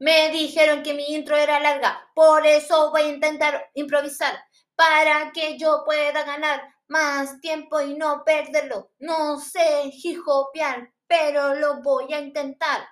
[0.00, 4.42] Me dijeron que mi intro era larga, por eso voy a intentar improvisar
[4.74, 8.92] para que yo pueda ganar más tiempo y no perderlo.
[8.98, 12.88] No sé hijopear, pero lo voy a intentar.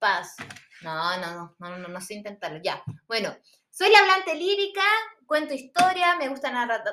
[0.00, 0.34] Paz.
[0.82, 2.60] No, no, no, no, no, no sé intentarlo.
[2.60, 2.82] Ya.
[3.06, 3.36] Bueno,
[3.70, 4.82] soy la hablante lírica,
[5.26, 6.84] cuento historia, me gusta narrar,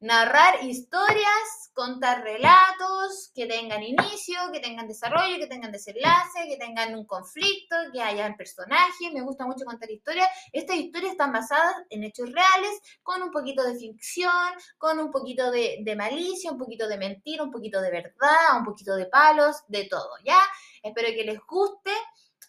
[0.00, 6.94] narrar historias, contar relatos que tengan inicio, que tengan desarrollo, que tengan desenlace, que tengan
[6.96, 9.12] un conflicto, que haya personajes.
[9.12, 10.28] Me gusta mucho contar historias.
[10.52, 15.50] Estas historias están basadas en hechos reales, con un poquito de ficción, con un poquito
[15.50, 19.56] de, de malicia, un poquito de mentira, un poquito de verdad, un poquito de palos,
[19.68, 20.40] de todo, ¿ya?
[20.82, 21.92] Espero que les guste.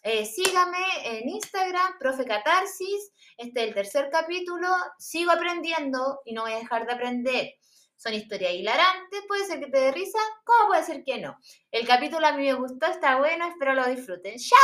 [0.06, 3.10] Eh, sígame en Instagram, profe Catarsis.
[3.38, 4.68] Este es el tercer capítulo.
[4.98, 7.54] Sigo aprendiendo y no voy a dejar de aprender.
[7.96, 11.38] Son historias hilarantes, puede ser que te dé risa, como puede ser que no.
[11.70, 14.36] El capítulo a mí me gustó, está bueno, espero lo disfruten.
[14.36, 14.58] ¡Chao!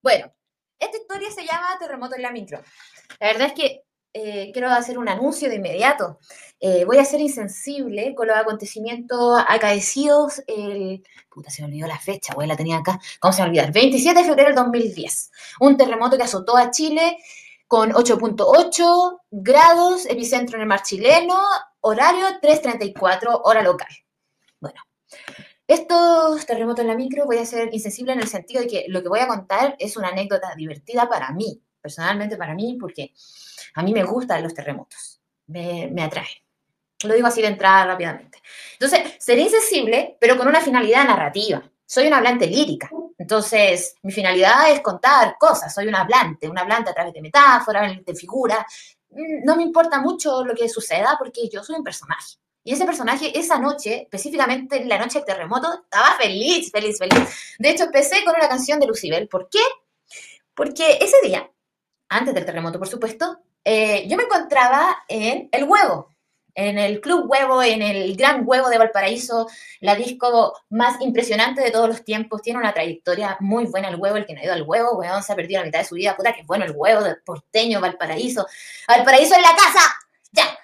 [0.00, 0.32] Bueno,
[0.78, 2.62] esta historia se llama Terremoto en la micro.
[3.22, 3.84] La verdad es que
[4.14, 6.18] eh, quiero hacer un anuncio de inmediato.
[6.58, 11.04] Eh, voy a ser insensible con los acontecimientos acaecidos el...
[11.30, 12.98] Puta, se me olvidó la fecha, güey, la tenía acá.
[13.20, 13.72] ¿Cómo se me olvidar?
[13.72, 15.30] 27 de febrero del 2010.
[15.60, 17.16] Un terremoto que azotó a Chile
[17.68, 21.40] con 8.8 grados, epicentro en el mar chileno,
[21.78, 23.88] horario 3.34, hora local.
[24.58, 24.80] Bueno,
[25.68, 29.00] estos terremotos en la micro voy a ser insensible en el sentido de que lo
[29.00, 33.12] que voy a contar es una anécdota divertida para mí, personalmente para mí, porque
[33.74, 36.28] a mí me gustan los terremotos, me, me atraen.
[37.04, 38.38] Lo digo así de entrada rápidamente.
[38.74, 41.62] Entonces, seré insensible, pero con una finalidad narrativa.
[41.84, 42.90] Soy una hablante lírica.
[43.18, 45.74] Entonces, mi finalidad es contar cosas.
[45.74, 48.64] Soy una hablante, una hablante a través de metáforas, de figuras.
[49.10, 52.36] Mm, no me importa mucho lo que suceda porque yo soy un personaje.
[52.64, 57.56] Y ese personaje, esa noche, específicamente en la noche del terremoto, estaba feliz, feliz, feliz.
[57.58, 59.28] De hecho, empecé con una canción de Lucibel.
[59.28, 59.62] ¿Por qué?
[60.54, 61.50] Porque ese día
[62.12, 66.10] antes del terremoto, por supuesto, eh, yo me encontraba en El Huevo,
[66.54, 69.48] en el Club Huevo, en el Gran Huevo de Valparaíso,
[69.80, 72.42] la disco más impresionante de todos los tiempos.
[72.42, 75.22] Tiene una trayectoria muy buena el huevo, el que no ha ido al huevo, weón,
[75.22, 77.80] se ha perdido la mitad de su vida, puta, que bueno el huevo de porteño,
[77.80, 78.46] Valparaíso.
[78.86, 79.80] Valparaíso en la casa,
[80.32, 80.58] ya.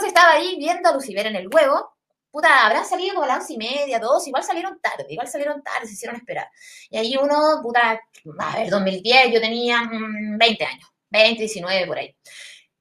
[0.00, 1.93] Se estaba ahí viendo a Lucifer en el huevo.
[2.34, 5.62] Puta, habrán salido como a las once y media, dos, igual salieron tarde, igual salieron
[5.62, 6.48] tarde, se hicieron esperar.
[6.90, 8.00] Y ahí uno, puta,
[8.40, 12.16] a ver, 2010, yo tenía 20 mm, años, 20, 19 por ahí.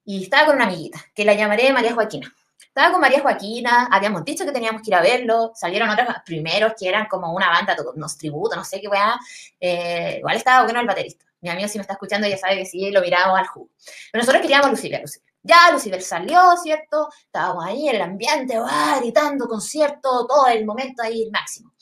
[0.06, 2.34] Y estaba con una amiguita, que la llamaré María Joaquina.
[2.66, 6.74] Estaba con María Joaquina, habíamos dicho que teníamos que ir a verlo, salieron otros primeros
[6.76, 9.20] que eran como una banda, unos tributos, no sé qué weá.
[9.60, 11.26] Eh, igual estaba bueno el baterista.
[11.42, 13.70] Mi amigo si me está escuchando ya sabe que sí, lo miramos al jugo.
[14.12, 15.33] Pero nosotros queríamos Lucibel, Lucibel.
[15.44, 17.10] Ya Lucibel salió, ¿cierto?
[17.26, 21.74] Estábamos ahí en el ambiente, va, gritando, concierto, todo el momento ahí, el máximo.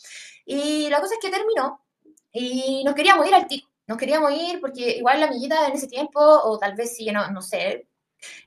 [0.46, 1.82] Y la cosa es que terminó
[2.32, 5.88] y nos queríamos ir al tiro, nos queríamos ir porque igual la amiguita en ese
[5.88, 7.88] tiempo, o tal vez sí, no, sé,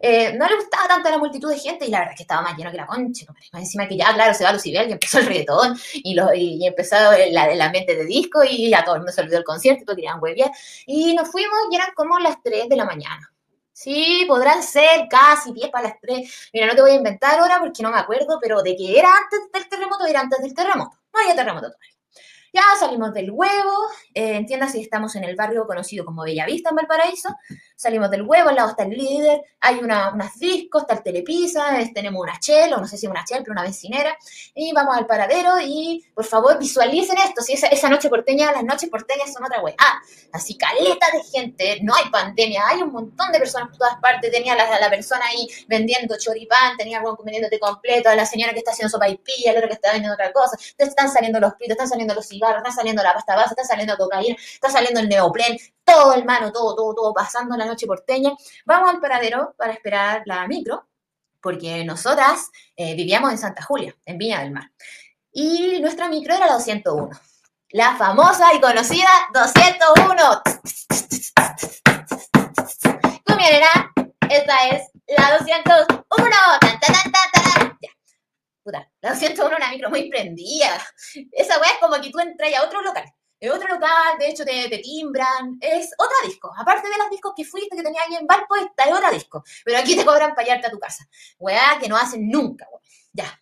[0.01, 2.23] eh, no le gustaba tanto a la multitud de gente y la verdad es que
[2.25, 3.27] estaba más lleno que la concha.
[3.53, 6.67] Más encima que ya, claro, se va Lucibel y empezó el reggaetón y, lo, y,
[6.67, 9.85] empezó el, ambiente de disco y ya todo el mundo se olvidó el concierto y
[9.85, 10.51] todos querían hueviar.
[10.87, 13.34] Y nos fuimos y eran como las 3 de la mañana.
[13.75, 16.51] Sí, podrán ser casi 10 para las 3.
[16.53, 19.09] Mira, no te voy a inventar ahora porque no me acuerdo, pero de que era
[19.09, 20.97] antes del terremoto, era antes del terremoto.
[21.13, 21.91] No había terremoto todavía.
[22.53, 23.73] Ya salimos del huevo,
[24.15, 27.31] eh, si estamos en el barrio conocido como Bellavista en Valparaíso.
[27.77, 31.79] Salimos del huevo, al lado está el líder, hay una, unas discos, está el telepisa,
[31.95, 34.17] tenemos una chel, o no sé si una chel, pero una bencinera.
[34.55, 37.43] Y vamos al paradero y por favor visualicen esto.
[37.43, 39.75] Si esa, esa noche porteña, las noches porteñas son otra wea.
[39.79, 40.01] Ah,
[40.33, 44.31] así caleta de gente, no hay pandemia, hay un montón de personas por todas partes.
[44.31, 48.73] Tenía la, la persona ahí vendiendo choripán, tenía algo vendiéndote completo, la señora que está
[48.73, 50.57] haciendo sopa y pilla, otro que está vendiendo otra cosa.
[50.77, 53.65] Te están saliendo los pitos, están saliendo los cigarros está saliendo la pasta base, está
[53.65, 55.59] saliendo cocaína, está saliendo el neoplen,
[55.95, 58.33] todo hermano, todo, todo, todo pasando la noche porteña.
[58.65, 60.89] Vamos al paradero para esperar la micro,
[61.41, 64.71] porque nosotras eh, vivíamos en Santa Julia, en Viña del Mar.
[65.33, 67.11] Y nuestra micro era la 201.
[67.71, 70.43] La famosa y conocida 201.
[73.25, 73.93] Comiera,
[74.31, 75.99] esta es la 201.
[76.61, 77.91] Tan, tan, tan, ya.
[78.63, 80.77] Puta, la 201 una micro muy prendida.
[81.33, 83.05] Esa weá es como que tú entras a otro local.
[83.41, 85.59] En otro local, de hecho, te, timbran.
[85.61, 86.53] Es otra disco.
[86.57, 89.45] Aparte de los discos que fuiste, que tenía ahí en Valpo, esta es otra disco.
[89.65, 91.09] Pero aquí te cobran para a tu casa.
[91.39, 92.81] Weá que no hacen nunca, weá.
[93.13, 93.41] Ya.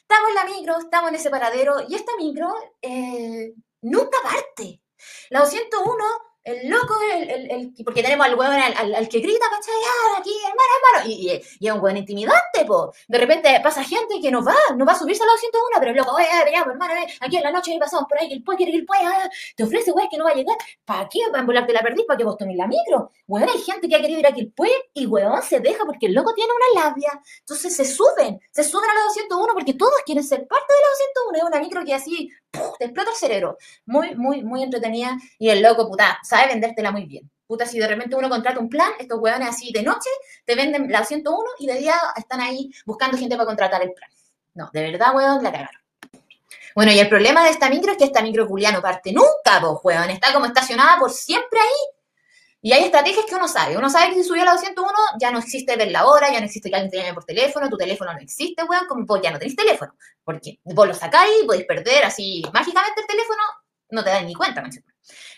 [0.00, 3.52] Estamos en la micro, estamos en ese paradero, y esta micro eh,
[3.82, 4.82] nunca parte.
[5.30, 9.20] La 201 el loco, el, el, el- porque tenemos al weón al, al- al que
[9.20, 9.74] grita, ¿cachai?
[9.74, 11.10] Ah, aquí, hermano, hermano.
[11.10, 12.92] Y, y, y es un weón intimidante, po.
[13.06, 15.90] De repente pasa gente que no va, no va a subirse a la 201, pero
[15.92, 18.42] el loco, oye, ya, pues, hermano, eh, aquí en la noche pasamos por ahí, el
[18.42, 20.56] puede, quiere que el puede, ah, te ofrece, weón, que no va a llegar.
[20.84, 21.20] ¿Para qué?
[21.30, 22.04] ¿Para embolarte la perdiz?
[22.06, 23.10] ¿Para que vos tomes la micro?
[23.26, 25.84] Weón, hay gente que ha querido ir a que el puede y weón se deja
[25.84, 27.10] porque el loco tiene una labia.
[27.40, 30.88] Entonces se suben, se suben a la 201 porque todos quieren ser parte de la
[30.90, 31.38] 201.
[31.38, 32.76] Es una micro que así, ¡puf!
[32.78, 33.58] te explota el cerebro.
[33.86, 35.16] Muy, muy, muy entretenida.
[35.38, 37.30] Y el loco, puta, sabe vendértela muy bien.
[37.46, 40.10] Puta, si de repente uno contrata un plan, estos hueones así de noche
[40.44, 44.10] te venden la 101 y de día están ahí buscando gente para contratar el plan.
[44.54, 45.80] No, de verdad, hueón, la cagaron.
[46.74, 49.78] Bueno, y el problema de esta micro es que esta micro no parte nunca, pues,
[49.82, 50.10] hueón.
[50.10, 51.98] Está como estacionada por siempre ahí.
[52.60, 53.76] Y hay estrategias que uno sabe.
[53.76, 56.40] Uno sabe que si subió a la 201 ya no existe ver la hora, ya
[56.40, 59.20] no existe que alguien te llame por teléfono, tu teléfono no existe, weón, como vos
[59.22, 59.94] ya no tenés teléfono.
[60.24, 63.42] Porque vos lo sacáis, podéis perder así mágicamente el teléfono,
[63.90, 64.82] no te das ni cuenta, manche.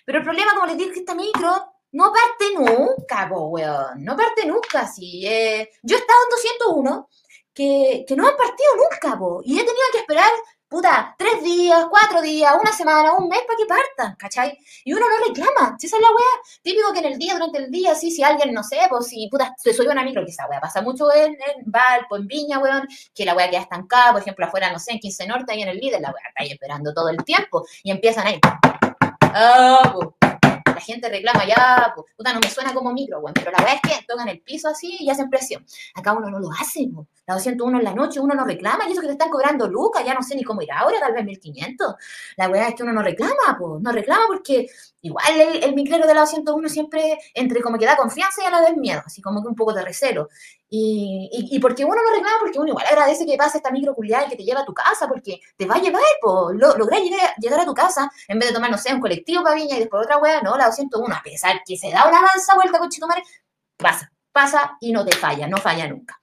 [0.04, 4.04] Pero el problema, como les digo, es que esta micro no parte nunca, po, weón.
[4.04, 5.26] No parte nunca, sí.
[5.26, 6.30] Eh, yo he estado en
[6.66, 7.08] 201
[7.52, 9.40] que, que no han partido nunca, po.
[9.44, 10.30] Y he tenido que esperar,
[10.68, 14.56] puta, tres días, cuatro días, una semana, un mes para que partan, ¿cachai?
[14.84, 15.76] Y uno no reclama.
[15.78, 18.22] Si esa es la weá, típico que en el día, durante el día, sí, si
[18.22, 21.12] alguien, no sé, pues si, puta, se subió una micro, que esa weá pasa mucho
[21.12, 24.78] en, en Valpo, en Viña, weón, que la weá queda estancada, por ejemplo, afuera, no
[24.78, 27.16] sé, en 15 Norte, ahí en el líder, la weá está ahí esperando todo el
[27.24, 28.40] tiempo, y empiezan ahí.
[29.32, 30.16] Ah, po.
[30.66, 32.06] La gente reclama ya, po.
[32.16, 34.68] puta, no me suena como micro, weón, pero la verdad es que tocan el piso
[34.68, 35.64] así y hacen presión.
[35.94, 37.06] Acá uno no lo hace, po.
[37.26, 40.04] La 201 en la noche uno no reclama, y eso que te están cobrando lucas,
[40.04, 41.94] ya no sé ni cómo ir ahora, tal vez 1500.
[42.36, 43.78] La verdad es que uno no reclama, po.
[43.80, 44.66] No reclama porque
[45.02, 48.50] igual el, el micrero de la 201 siempre entre como que da confianza y a
[48.50, 50.28] la vez miedo, así como que un poco de recelo.
[50.72, 53.92] Y, y, y porque uno no reclama, porque uno igual agradece que pase esta micro
[53.92, 56.52] culiada y que te lleva a tu casa, porque te va a llevar, po.
[56.52, 59.56] Lo, lograr llegar, a tu casa en vez de tomar, no sé, un colectivo para
[59.56, 62.54] Viña y después otra wea, no, la 201, a pesar que se da una mansa
[62.54, 63.22] vuelta con Chitumare,
[63.76, 66.20] pasa, pasa y no te falla, no falla nunca.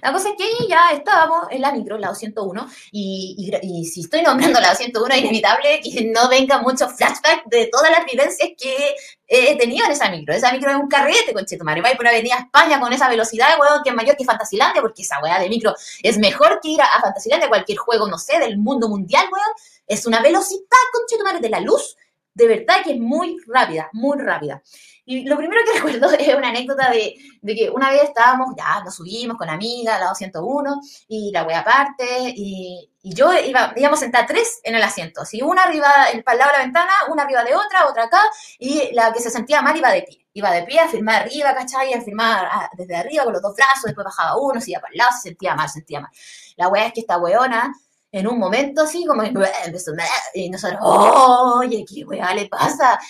[0.00, 3.84] La cosa es que ahí ya estábamos en la micro, la 201, y, y, y
[3.84, 8.04] si estoy nombrando la 201, es inevitable que no venga mucho flashback de todas las
[8.04, 8.94] vivencias que
[9.26, 10.34] he tenido en esa micro.
[10.34, 11.80] Esa micro es un carrete, conchetumare.
[11.80, 15.20] Va por Avenida España con esa velocidad, weón, que es mayor que Fantasilandia, porque esa
[15.20, 18.58] weá de micro es mejor que ir a, a Fantasilandia, cualquier juego, no sé, del
[18.58, 19.54] mundo mundial, weón.
[19.86, 20.62] Es una velocidad,
[20.92, 21.96] conchetumare, de la luz,
[22.34, 24.62] de verdad que es muy rápida, muy rápida.
[25.04, 28.82] Y lo primero que recuerdo es una anécdota de, de, que una vez estábamos, ya
[28.84, 33.98] nos subimos con amiga, la 201, y la wea aparte, y, y, yo iba, íbamos
[33.98, 37.24] a sentar tres en el asiento, así una arriba, el, lado de la ventana, una
[37.24, 38.22] arriba de otra, otra acá,
[38.58, 40.18] y la que se sentía mal iba de pie.
[40.34, 41.92] Iba de pie a firmar arriba, ¿cachai?
[41.92, 44.96] A firmar desde arriba con los dos brazos, después bajaba uno, se iba para el
[44.96, 46.10] lado, se sentía mal, se sentía mal.
[46.56, 47.70] La wea es que esta weona
[48.12, 49.92] en un momento así, como empezó,
[50.34, 53.00] y nosotros, oye, ¿qué weá le pasa?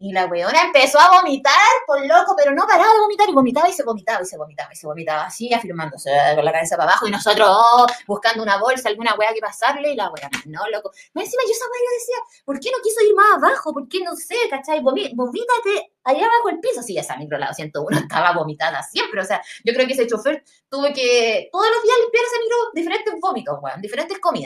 [0.00, 1.52] Y la weona empezó a vomitar,
[1.86, 4.72] por loco, pero no paraba de vomitar, y vomitaba y se vomitaba, y se vomitaba,
[4.72, 8.58] y se vomitaba, así, afirmándose con la cabeza para abajo, y nosotros, oh, buscando una
[8.58, 10.90] bolsa, alguna weá que pasarle, y la weona, no, loco.
[11.14, 12.16] Encima yo esa weá yo decía,
[12.46, 13.74] ¿por qué no quiso ir más abajo?
[13.74, 14.80] ¿Por qué no sé, cachai?
[14.80, 19.42] Vomítate allá abajo el piso, sí, esa micro, la 101, estaba vomitada siempre, o sea,
[19.64, 23.58] yo creo que ese chofer tuvo que todos los días limpiar ese micro diferentes vómitos,
[23.60, 24.45] weón, diferentes comidas.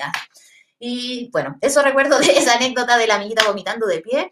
[0.78, 4.30] Y bueno, eso recuerdo de esa anécdota de la amiguita vomitando de pie.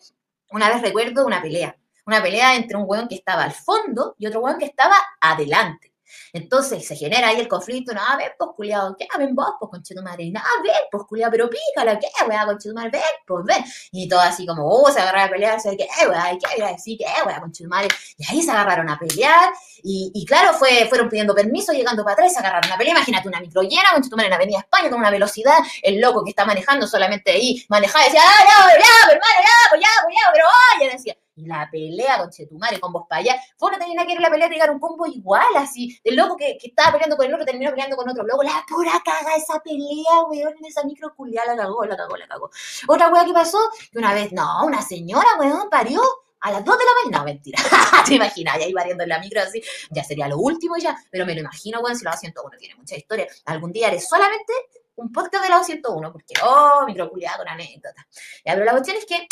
[0.50, 1.76] Una vez recuerdo una pelea,
[2.06, 5.87] una pelea entre un weón que estaba al fondo y otro weón que estaba adelante.
[6.32, 9.06] Entonces se genera ahí el conflicto, no, a ver, pues culiado, ¿qué?
[9.18, 12.90] Ven vos, pues conchetumare, no, a ver, pues culiado, pero pícala, ¿qué, weá, conchetumare?
[12.90, 13.64] Ven, pues ven.
[13.92, 16.30] Y todo así como, oh, se agarraron a pelear, ¿qué, weá?
[16.30, 16.98] ¿Qué iba a decir?
[16.98, 17.88] ¿Qué, weá, conchetumare?
[18.16, 22.14] Y ahí se agarraron a pelear, y, y claro, fue, fueron pidiendo permiso, llegando para
[22.14, 22.96] atrás, se agarraron a pelear.
[22.96, 26.44] Imagínate una micro llena, conchetumare, en Avenida España, con una velocidad, el loco que está
[26.44, 30.44] manejando solamente ahí, manejaba, decía, ah, ya, hermano, ya, pues ya, pues ya, pero
[30.76, 31.16] oye, decía,
[31.46, 33.40] la pelea con Chetumare, con vos para allá.
[33.58, 35.98] Vos no tenías que ir a la pelea, llegar un combo igual, así.
[36.04, 38.42] El loco que, que, estaba peleando con el otro terminó peleando con otro loco.
[38.42, 42.26] La pura caga esa pelea, weón, en esa micro culiada la cagó, la cagó, la
[42.26, 42.50] cagó.
[42.88, 43.58] Otra weá que pasó,
[43.90, 46.00] que una vez, no, una señora, weón, parió.
[46.40, 47.58] A las 2 de la mañana, no, mentira.
[48.06, 51.26] Te imaginas, ya ahí variando en la micro así, ya sería lo último ya, pero
[51.26, 53.26] me lo imagino, weón, si la 101 tiene mucha historia.
[53.46, 54.52] Algún día haré solamente
[54.98, 58.06] un podcast de la 101, porque, oh, microculiada con anécdota.
[58.44, 59.26] Ya, pero la cuestión es que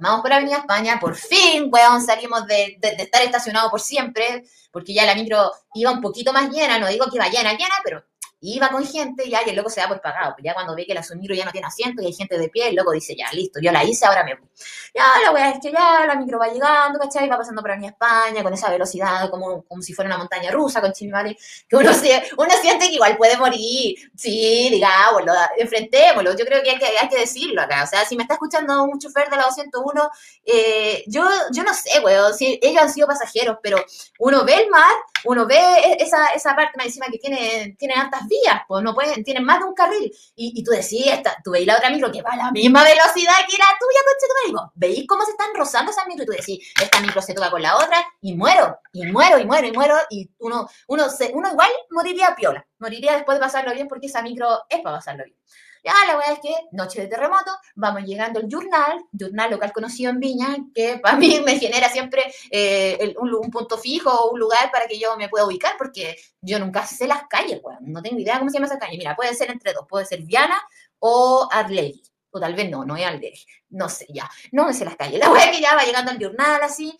[0.00, 4.44] Vamos por Avenida España, por fin, weón, salimos de, de, de, estar estacionado por siempre,
[4.70, 7.74] porque ya la micro iba un poquito más llena, no digo que iba llena, llena,
[7.84, 8.04] pero
[8.52, 10.34] iba con gente, ya, y el loco se da por pagado.
[10.34, 12.48] Pues ya cuando ve que la micro ya no tiene asiento y hay gente de
[12.48, 14.48] pie, el loco dice, ya, listo, yo la hice, ahora me voy.
[14.94, 17.28] Ya, la weá es que ya la micro va llegando, ¿cachai?
[17.28, 20.80] Va pasando por Avenida España con esa velocidad, como, como si fuera una montaña rusa
[20.80, 21.36] con Chimimari,
[21.68, 21.90] que uno,
[22.38, 23.96] uno siente que igual puede morir.
[24.16, 26.36] Sí, digámoslo, enfrentémoslo.
[26.36, 27.84] Yo creo que hay, que hay que decirlo acá.
[27.84, 30.10] O sea, si me está escuchando un chofer de la 201,
[30.44, 33.84] eh, yo, yo no sé, weón, si ellos han sido pasajeros, pero
[34.18, 34.94] uno ve el mar,
[35.24, 39.22] uno ve e, esa, esa parte encima que tiene, tiene altas vías, pues no pueden,
[39.24, 40.12] tienen más de un carril.
[40.36, 41.06] Y, y tú decís,
[41.42, 44.26] tú veis la otra micro que va a la misma velocidad que la tuya, coche,
[44.28, 47.34] tú digo, veis cómo se están rozando esas micro y tú decís, esta micro se
[47.34, 51.08] toca con la otra y muero, y muero, y muero, y muero, y uno, uno,
[51.08, 54.96] se, uno igual moriría piola, moriría después de pasarlo bien porque esa micro es para
[54.96, 55.36] pasarlo bien.
[55.84, 60.10] Ya, la verdad es que, noche de terremoto, vamos llegando al Journal, Journal local conocido
[60.10, 64.72] en Viña, que para mí me genera siempre eh, un, punto fijo o un lugar
[64.72, 68.38] para que yo me pueda ubicar, porque yo nunca sé las calles, no tengo idea
[68.38, 68.96] cómo se llama esa calle.
[68.96, 70.58] Mira, puede ser entre dos, puede ser Viana
[71.00, 72.02] o Arlegui.
[72.30, 73.44] O tal vez no, no es Arlegui.
[73.68, 74.28] No sé, ya.
[74.52, 75.20] No sé las calles.
[75.20, 76.96] La es que ya va llegando al Journal así,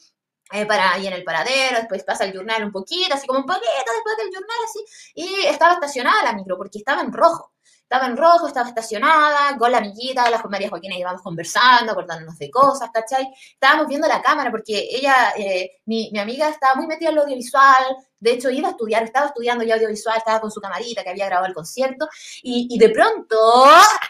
[0.52, 3.46] eh, para ahí en el paradero, después pasa el Journal un poquito, así como un
[3.46, 7.53] poquito después del Journal, así, y estaba estacionada la micro, porque estaba en rojo
[7.84, 12.50] estaba en rojo, estaba estacionada, con la amiguita, la María Joaquina íbamos conversando, acordándonos de
[12.50, 13.28] cosas, ¿cachai?
[13.52, 17.22] Estábamos viendo la cámara porque ella, eh, mi, mi, amiga estaba muy metida en lo
[17.22, 17.84] audiovisual,
[18.18, 21.26] de hecho iba a estudiar, estaba estudiando ya audiovisual, estaba con su camarita que había
[21.26, 22.08] grabado el concierto,
[22.42, 23.36] y, y de pronto...
[23.66, 24.00] ¡Ah!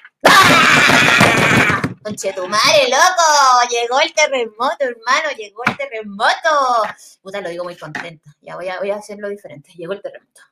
[2.04, 6.82] Conchetumare, loco, llegó el terremoto, hermano, llegó el terremoto.
[7.22, 8.30] Puta, lo digo muy contenta.
[8.42, 9.72] Ya voy a, voy a hacerlo diferente.
[9.74, 10.42] Llegó el terremoto.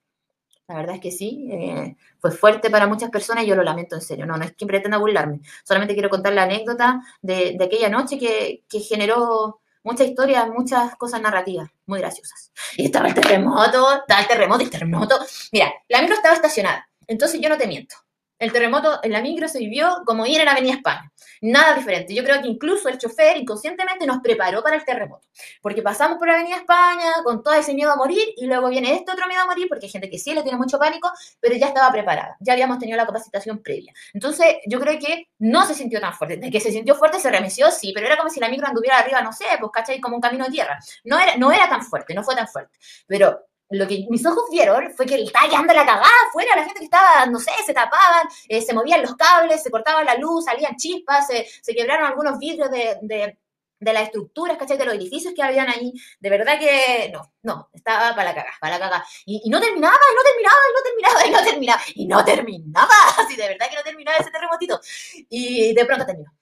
[0.72, 3.94] La verdad es que sí, eh, fue fuerte para muchas personas y yo lo lamento
[3.94, 4.24] en serio.
[4.24, 5.40] No, no es que pretenda burlarme.
[5.64, 10.96] Solamente quiero contar la anécdota de, de aquella noche que, que generó mucha historia, muchas
[10.96, 12.52] cosas narrativas muy graciosas.
[12.78, 15.18] Y estaba el terremoto, estaba el terremoto, el terremoto.
[15.52, 17.96] Mira, la micro estaba estacionada, entonces yo no te miento.
[18.42, 21.12] El terremoto en la micro se vivió como ir en Avenida España.
[21.42, 22.12] Nada diferente.
[22.12, 25.28] Yo creo que incluso el chofer inconscientemente nos preparó para el terremoto.
[25.60, 29.12] Porque pasamos por Avenida España con todo ese miedo a morir y luego viene este
[29.12, 31.08] otro miedo a morir porque hay gente que sí le tiene mucho pánico,
[31.38, 32.36] pero ya estaba preparada.
[32.40, 33.92] Ya habíamos tenido la capacitación previa.
[34.12, 36.38] Entonces yo creo que no se sintió tan fuerte.
[36.38, 38.98] De que se sintió fuerte se remeció, sí, pero era como si la micro anduviera
[38.98, 40.80] arriba, no sé, pues cachai, como un camino de tierra.
[41.04, 42.76] No era, no era tan fuerte, no fue tan fuerte.
[43.06, 43.38] Pero
[43.72, 46.84] lo que mis ojos vieron fue que estaba quedando la cagada afuera, la gente que
[46.84, 50.76] estaba, no sé, se tapaban, eh, se movían los cables, se cortaba la luz, salían
[50.76, 53.38] chispas, se, quebraron algunos vidrios de, de,
[53.82, 54.78] de las estructuras, ¿cachai?
[54.78, 55.92] De los edificios que habían ahí.
[56.20, 59.06] De verdad que no, no, estaba para la cagada, para la cagada.
[59.26, 62.94] Y, no terminaba, y no terminaba, y no terminaba, y no terminaba, y no terminaba.
[63.18, 64.80] Así de verdad que no terminaba ese terremotito.
[65.28, 66.32] Y de pronto terminó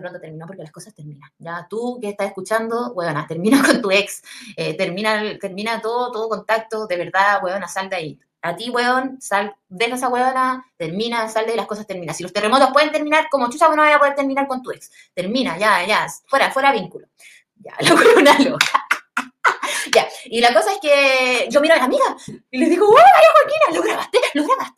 [0.00, 1.30] pronto terminó porque las cosas terminan.
[1.38, 4.22] Ya tú que estás escuchando, huevona, termina con tu ex,
[4.56, 8.20] eh, termina, termina todo, todo contacto, de verdad, huevona, sal de ahí.
[8.42, 12.14] A ti, huevón, sal, deja esa huevona, termina, sal de ahí, las cosas terminan.
[12.14, 14.90] Si los terremotos pueden terminar, como chucha, no vaya a poder terminar con tu ex.
[15.14, 17.08] Termina, ya, ya, fuera, fuera vínculo.
[17.56, 18.86] Ya, la huevona loca.
[19.94, 22.04] ya, y la cosa es que yo miro a la amiga
[22.50, 23.78] y le digo, ¡Oh, María Joaquina!
[23.78, 24.18] ¿Lo grabaste?
[24.34, 24.75] ¿Lo grabaste?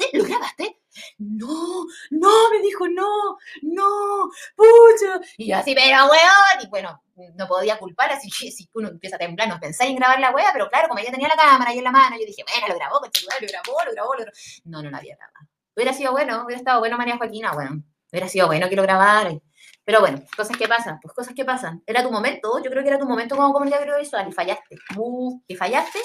[2.87, 5.21] No, no, pucha.
[5.37, 7.03] Y yo así, pero weón, y bueno,
[7.35, 10.31] no podía culpar, así que si uno empieza a temblar, no pensáis en grabar la
[10.31, 12.69] wea, pero claro, como ella tenía la cámara ahí en la mano, yo dije, bueno,
[12.69, 14.37] lo grabó, lo grabó, lo grabó, lo grabó.
[14.65, 15.33] No, no, no había nada.
[15.75, 19.33] Hubiera sido bueno, hubiera estado bueno María Joaquina, bueno, hubiera sido bueno que lo grabara.
[19.85, 21.83] Pero bueno, cosas que pasan, pues cosas que pasan.
[21.87, 24.77] Era tu momento, yo creo que era tu momento como comunidad audiovisual y fallaste.
[24.97, 25.99] Uh, y fallaste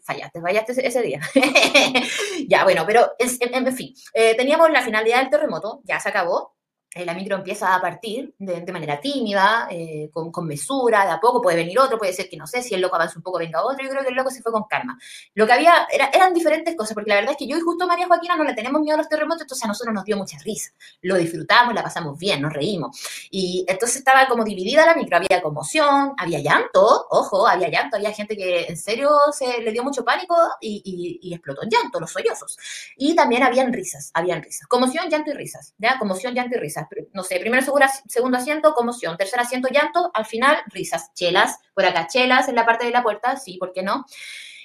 [0.00, 1.20] fallaste, fallaste ese, día.
[2.48, 6.53] ya, bueno, pero en, fin, eh, teníamos la finalidad del terremoto, ya se acabó,
[6.94, 11.18] eh, la micro empieza a partir de, manera tímida, eh, con, con, mesura, de a
[11.18, 13.38] poco puede venir otro, puede ser que no sé, si el loco avanza un poco,
[13.38, 14.96] venga otro, yo creo que el loco se fue con calma.
[15.34, 17.88] Lo que había era, eran diferentes cosas, porque la verdad es que yo y justo
[17.88, 20.38] María Joaquina no le tenemos miedo a los terremotos, entonces a nosotros nos dio mucha
[20.38, 20.70] risa,
[21.02, 22.96] lo disfrutamos, la pasamos bien, nos reímos.
[23.28, 28.12] Y entonces estaba como dividida la micro, había conmoción, había llanto, ojo, había llanto, había
[28.12, 32.12] gente que en serio se le dio mucho pánico y, y, explotó en llanto, los
[32.12, 32.56] sollozos.
[32.96, 35.98] Y también habían risas, habían risas, conmoción, llanto y risas, ¿ya?
[35.98, 37.62] Conmoción, llanto y risas no sé, primero
[38.06, 42.66] segundo asiento, conmoción, tercer asiento, llanto, al final, risas, chelas, por acá chelas en la
[42.66, 44.04] parte de la puerta, sí, ¿por qué no?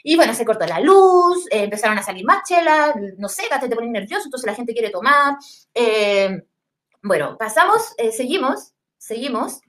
[0.04, 3.76] Y bueno, se cortó la luz, eh, empezaron a salir más chelas, no sé, te
[3.76, 5.36] pones nervioso, entonces la gente quiere tomar.
[5.74, 6.42] Eh,
[7.02, 9.62] bueno, pasamos, eh, seguimos, seguimos.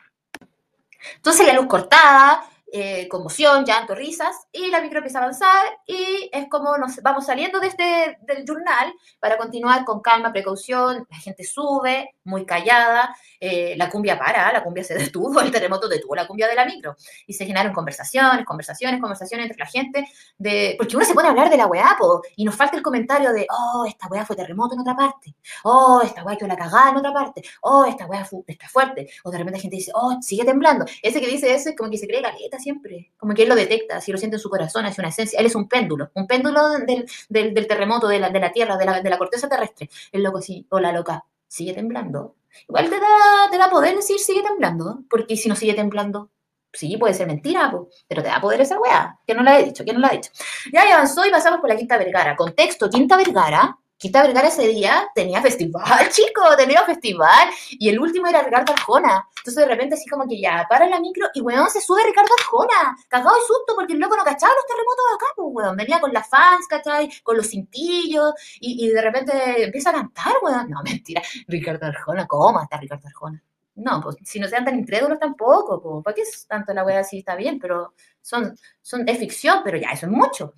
[1.16, 6.30] Entonces la luz cortada, eh, conmoción, llanto, risas, y la micro empieza a avanzar y
[6.32, 11.16] es como nos vamos saliendo de este, del journal para continuar con calma, precaución, la
[11.16, 16.14] gente sube, muy callada, eh, la cumbia para, la cumbia se detuvo, el terremoto detuvo
[16.14, 16.94] la cumbia de la micro.
[17.26, 20.06] Y se generaron conversaciones, conversaciones, conversaciones entre la gente,
[20.38, 22.82] de, porque uno se pone a hablar de la weá, po, y nos falta el
[22.82, 25.34] comentario de, oh, esta weá fue terremoto en otra parte,
[25.64, 29.30] oh, esta weá quedó la cagada en otra parte, oh, esta weá está fuerte, o
[29.30, 30.84] de repente la gente dice, oh, sigue temblando.
[31.02, 33.54] Ese que dice eso es como que se cree caleta siempre, como que él lo
[33.54, 36.26] detecta, si lo siente en su corazón, es una esencia, él es un péndulo, un
[36.26, 39.90] péndulo del, del, terremoto, de la, de la tierra, de la, de la corteza terrestre,
[40.12, 42.36] el loco sí, o la loca, sigue temblando.
[42.68, 46.30] Igual te da, te da poder decir sigue temblando, porque si no sigue temblando,
[46.72, 47.72] sí, puede ser mentira,
[48.08, 50.12] pero te da poder esa weá, que no la he dicho, que no la ha
[50.12, 50.30] dicho.
[50.72, 52.36] Ya avanzó y pasamos por la Quinta Vergara.
[52.36, 57.50] Contexto, Quinta Vergara, Quinta Vergara ese día tenía festival, chico, tenía festival.
[57.72, 59.28] Y el último era Ricardo Arjona.
[59.36, 62.30] Entonces de repente así como que ya para la micro y weón se sube Ricardo
[62.38, 62.96] Arjona.
[63.08, 65.76] Cagado y susto porque el loco no cachaba los terremotos de acá, pues weón.
[65.76, 67.10] Venía con las fans, ¿cachai?
[67.22, 68.32] Con los cintillos.
[68.58, 70.70] Y, y de repente empieza a cantar, weón.
[70.70, 71.20] No, mentira.
[71.46, 73.42] Ricardo Arjona, ¿cómo está Ricardo Arjona?
[73.74, 77.00] No, pues si no sean tan incrédulos tampoco, pues, ¿para qué es tanto la weá
[77.00, 77.18] así?
[77.18, 80.54] Está bien, pero son, son, es ficción, pero ya, eso es mucho.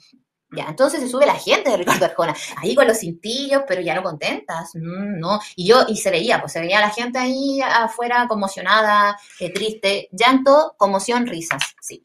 [0.55, 3.95] Ya, entonces se sube la gente de Ricardo Arjona, ahí con los cintillos, pero ya
[3.95, 5.41] no contentas, mm, no.
[5.57, 10.09] Y yo, y se veía, pues se veía la gente ahí afuera conmocionada, eh, triste,
[10.13, 12.05] llanto, conmoción, risas, sí.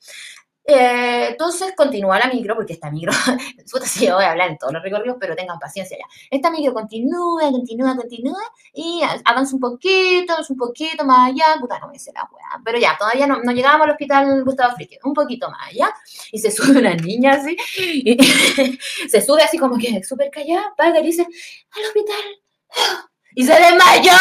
[0.69, 3.13] Eh, entonces continúa la micro, porque esta micro,
[3.71, 6.05] puta, sí, voy a hablar en todos los recorridos, pero tengan paciencia ya.
[6.29, 8.41] Esta micro continúa, continúa, continúa,
[8.73, 12.61] y avanza un poquito, avanza un poquito más allá, puta, no me sé la weá,
[12.65, 15.89] pero ya, todavía no, no llegábamos al hospital Gustavo Friki, un poquito más allá,
[16.33, 18.17] y se sube una niña así, y
[19.09, 21.25] se sube así como que súper callada, paga y dice,
[21.71, 24.17] al hospital, y se desmayó,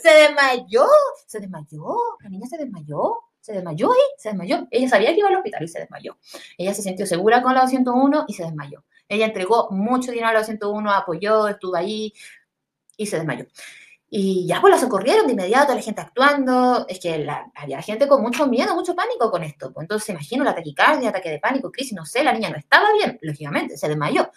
[0.00, 0.86] se desmayó,
[1.26, 4.66] se desmayó, la niña se desmayó se desmayó y se desmayó.
[4.70, 6.16] Ella sabía que iba al hospital y se desmayó.
[6.56, 8.84] Ella se sintió segura con la 201 y se desmayó.
[9.08, 12.14] Ella entregó mucho dinero a la 201, apoyó, estuvo ahí
[12.96, 13.46] y se desmayó.
[14.08, 16.86] Y ya pues la socorrieron de inmediato, la gente actuando.
[16.88, 19.72] Es que había gente con mucho miedo, mucho pánico con esto.
[19.76, 23.18] Entonces, imagino la taquicardia, ataque de pánico, crisis, no sé, la niña no estaba bien,
[23.22, 24.30] lógicamente, se desmayó.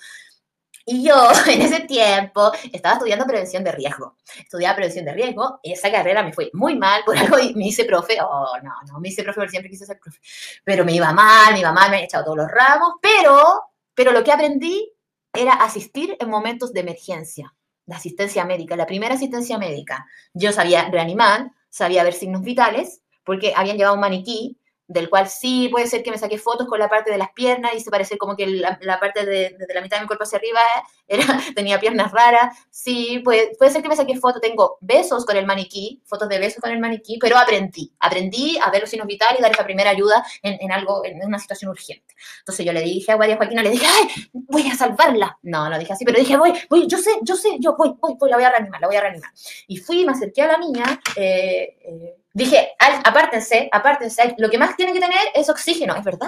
[0.86, 1.16] Y yo
[1.48, 4.16] en ese tiempo estaba estudiando prevención de riesgo.
[4.38, 7.04] Estudiaba prevención de riesgo esa carrera me fue muy mal.
[7.04, 8.18] Por algo me hice profe.
[8.22, 10.20] Oh, no, no, me hice profe porque siempre quise ser profe.
[10.64, 12.94] Pero me iba mal, me iba mal, me han echado todos los ramos.
[13.02, 13.64] Pero,
[13.94, 14.92] pero lo que aprendí
[15.34, 17.54] era asistir en momentos de emergencia,
[17.86, 20.06] de asistencia médica, la primera asistencia médica.
[20.34, 25.70] Yo sabía reanimar, sabía ver signos vitales, porque habían llevado un maniquí del cual sí
[25.70, 28.18] puede ser que me saqué fotos con la parte de las piernas y se parece
[28.18, 30.60] como que la, parte de, la mitad de mi cuerpo hacia arriba
[31.08, 32.56] era, tenía piernas raras.
[32.70, 34.42] Sí, puede, puede ser que me saqué fotos.
[34.42, 37.92] Tengo besos con el maniquí, fotos de besos con el maniquí, pero aprendí.
[38.00, 41.40] Aprendí a ver los signos vitales y dar esa primera ayuda en, algo, en una
[41.40, 42.16] situación urgente.
[42.40, 45.38] Entonces yo le dije a María Joaquina, le dije, ¡ay, voy a salvarla!
[45.42, 48.16] No, no dije así, pero dije, voy, voy, yo sé, yo sé, yo voy, voy,
[48.20, 49.32] voy, la voy a reanimar, la voy a reanimar.
[49.68, 52.74] Y fui, me acerqué a la niña, eh, eh Dije,
[53.06, 56.28] apártense, apártense, lo que más tienen que tener es oxígeno, es verdad.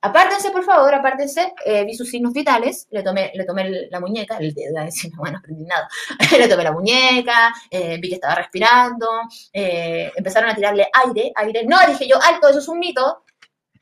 [0.00, 1.52] Apártense, por favor, apártense.
[1.66, 4.82] Eh, vi sus signos vitales, le tomé, le tomé la muñeca, el dedo,
[5.18, 5.86] bueno, aprendí nada.
[6.38, 9.06] le tomé la muñeca, eh, vi que estaba respirando,
[9.52, 11.66] eh, empezaron a tirarle aire, aire.
[11.66, 13.24] No, dije yo, alto, eso es un mito.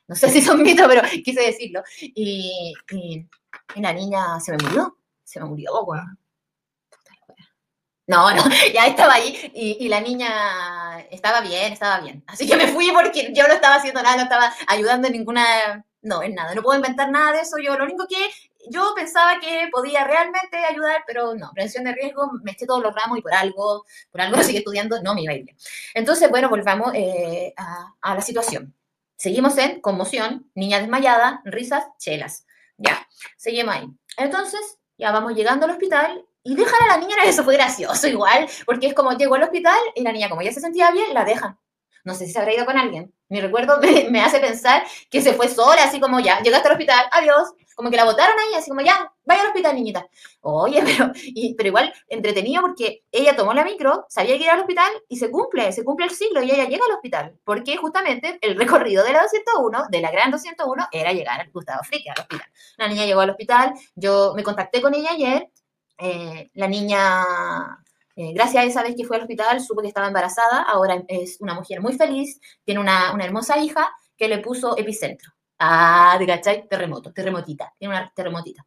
[0.09, 1.85] No sé si es un mito, pero quise decirlo.
[2.01, 3.27] Y, y,
[3.77, 6.20] la niña se me murió, se me murió, weón.
[8.11, 8.43] No, no,
[8.75, 12.25] ya estaba ahí y, la niña estaba bien, estaba bien.
[12.27, 15.87] Así que me fui porque yo no estaba haciendo nada, no estaba ayudando en ninguna,
[16.03, 17.59] no, en nada, no puedo inventar nada de eso.
[17.59, 18.17] Yo lo único que
[18.69, 22.93] yo pensaba que podía realmente ayudar, pero no, prevención de riesgo, me eché todos los
[22.93, 25.35] ramos y por algo, por algo sigue estudiando, no me iba.
[25.95, 28.75] Entonces, bueno, volvamos eh, a, a la situación.
[29.15, 32.45] Seguimos en conmoción, niña desmayada, risas, chelas.
[32.77, 33.87] Ya, seguimos ahí.
[34.17, 38.49] Entonces, ya vamos llegando al hospital y dejan a la niña, eso fue gracioso igual,
[38.67, 41.25] porque es como llegó al hospital y la niña, como ya se sentía bien, la
[41.25, 41.59] dejan.
[42.05, 43.13] No sé si se habrá ido con alguien.
[43.29, 43.79] Mi recuerdo
[44.11, 47.53] me, hace pensar que se fue sola, así como ya, llegaste al hospital, adiós.
[47.75, 50.07] Como que la botaron ahí, así como ya, vaya al hospital, niñita.
[50.41, 51.13] Oye, pero,
[51.57, 55.31] pero igual entretenido porque ella tomó la micro, sabía que ir al hospital y se
[55.31, 57.39] cumple, se cumple el siglo y ella llega al hospital.
[57.45, 61.83] Porque justamente el recorrido de la 201, de la gran 201, era llegar al Gustavo
[61.85, 62.47] Friki, al hospital.
[62.77, 65.49] La niña llegó al hospital, yo me contacté con ella ayer
[66.01, 67.25] eh, la niña,
[68.17, 71.39] eh, gracias a esa vez que fue al hospital, supo que estaba embarazada, ahora es
[71.41, 75.33] una mujer muy feliz, tiene una, hermosa hija que le puso epicentro.
[75.59, 76.67] Ah, ¿de cachai?
[76.69, 78.67] Terremoto, terremotita, tiene una terremotita.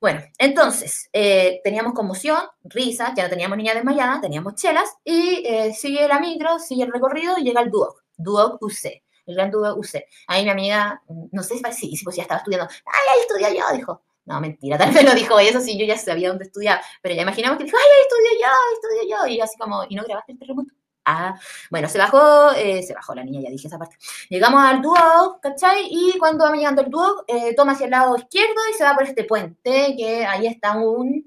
[0.00, 6.06] Bueno, entonces, eh, teníamos conmoción, risa, ya no teníamos niña desmayada, teníamos chelas, y sigue
[6.08, 10.04] la micro, sigue el recorrido y llega el Duoc, Duoc UC, el gran Duoc UC.
[10.26, 13.76] Ahí mi amiga, no sé si, si pues ya estaba estudiando, ay, ahí estudia yo,
[13.76, 17.14] dijo, no, mentira, tal vez no dijo eso, sí, yo ya sabía dónde estudiar, pero
[17.14, 20.32] ya imaginamos que dijo, ay, estudio yo, estudio yo, y así como, ¿y no grabaste
[20.32, 20.72] el terremoto?
[21.08, 21.38] Ah,
[21.70, 23.96] bueno, se bajó, eh, se bajó la niña, ya dije esa parte.
[24.28, 25.86] Llegamos al dúo, ¿cachai?
[25.88, 28.96] Y cuando vamos llegando al dúo, eh, toma hacia el lado izquierdo y se va
[28.96, 31.24] por este puente, que ahí está un...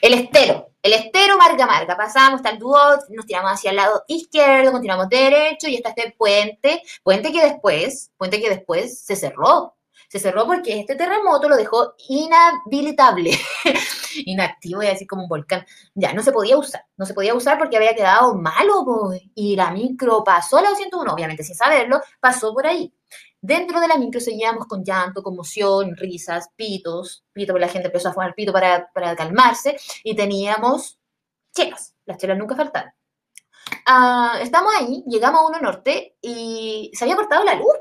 [0.00, 1.96] El estero, el estero marca marca.
[1.96, 2.78] Pasamos hasta el dúo,
[3.10, 8.12] nos tiramos hacia el lado izquierdo, continuamos derecho y está este puente, puente que después,
[8.16, 9.77] puente que después se cerró
[10.08, 13.32] se cerró porque este terremoto lo dejó inhabilitable,
[14.24, 15.66] inactivo, y así como un volcán.
[15.94, 19.70] Ya, no se podía usar, no se podía usar porque había quedado malo, y la
[19.70, 22.92] micro pasó a la 201, obviamente sin saberlo, pasó por ahí.
[23.40, 28.08] Dentro de la micro seguíamos con llanto, conmoción, risas, pitos, pito, porque la gente empezó
[28.08, 30.98] a fumar pito para, para calmarse, y teníamos
[31.54, 32.97] chelas, las chelas nunca faltaron.
[33.90, 37.72] Ah, estamos ahí, llegamos a uno norte y se había cortado la luz,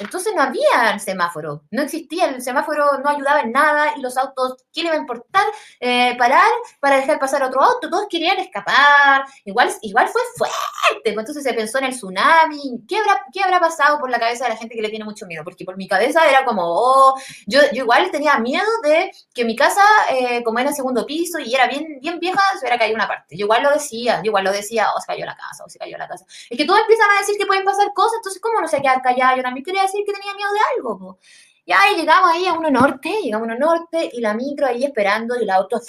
[0.00, 4.64] entonces no había semáforo, no existía, el semáforo no ayudaba en nada y los autos,
[4.72, 5.44] ¿qué le iba a importar?
[5.80, 6.48] Eh, parar
[6.78, 11.78] para dejar pasar otro auto, todos querían escapar, igual, igual fue fuerte, entonces se pensó
[11.78, 14.82] en el tsunami, ¿qué habrá, ¿qué habrá pasado por la cabeza de la gente que
[14.82, 15.42] le tiene mucho miedo?
[15.42, 19.82] Porque por mi cabeza era como, oh, yo, igual tenía miedo de que mi casa,
[20.10, 23.36] eh, como era segundo piso y era bien, bien vieja, se hubiera caído una parte,
[23.36, 25.78] yo igual lo decía, yo igual lo decía, oh, se cayó la casa, o se
[25.78, 26.24] cayó la casa.
[26.50, 29.02] Es que todos empiezan a decir que pueden pasar cosas, entonces, ¿cómo no se quedar
[29.02, 29.36] callado?
[29.36, 31.18] Yo también quería decir que tenía miedo de algo.
[31.66, 34.84] Ya y llegamos ahí a uno norte, llegamos a uno norte y la micro ahí
[34.84, 35.80] esperando y el auto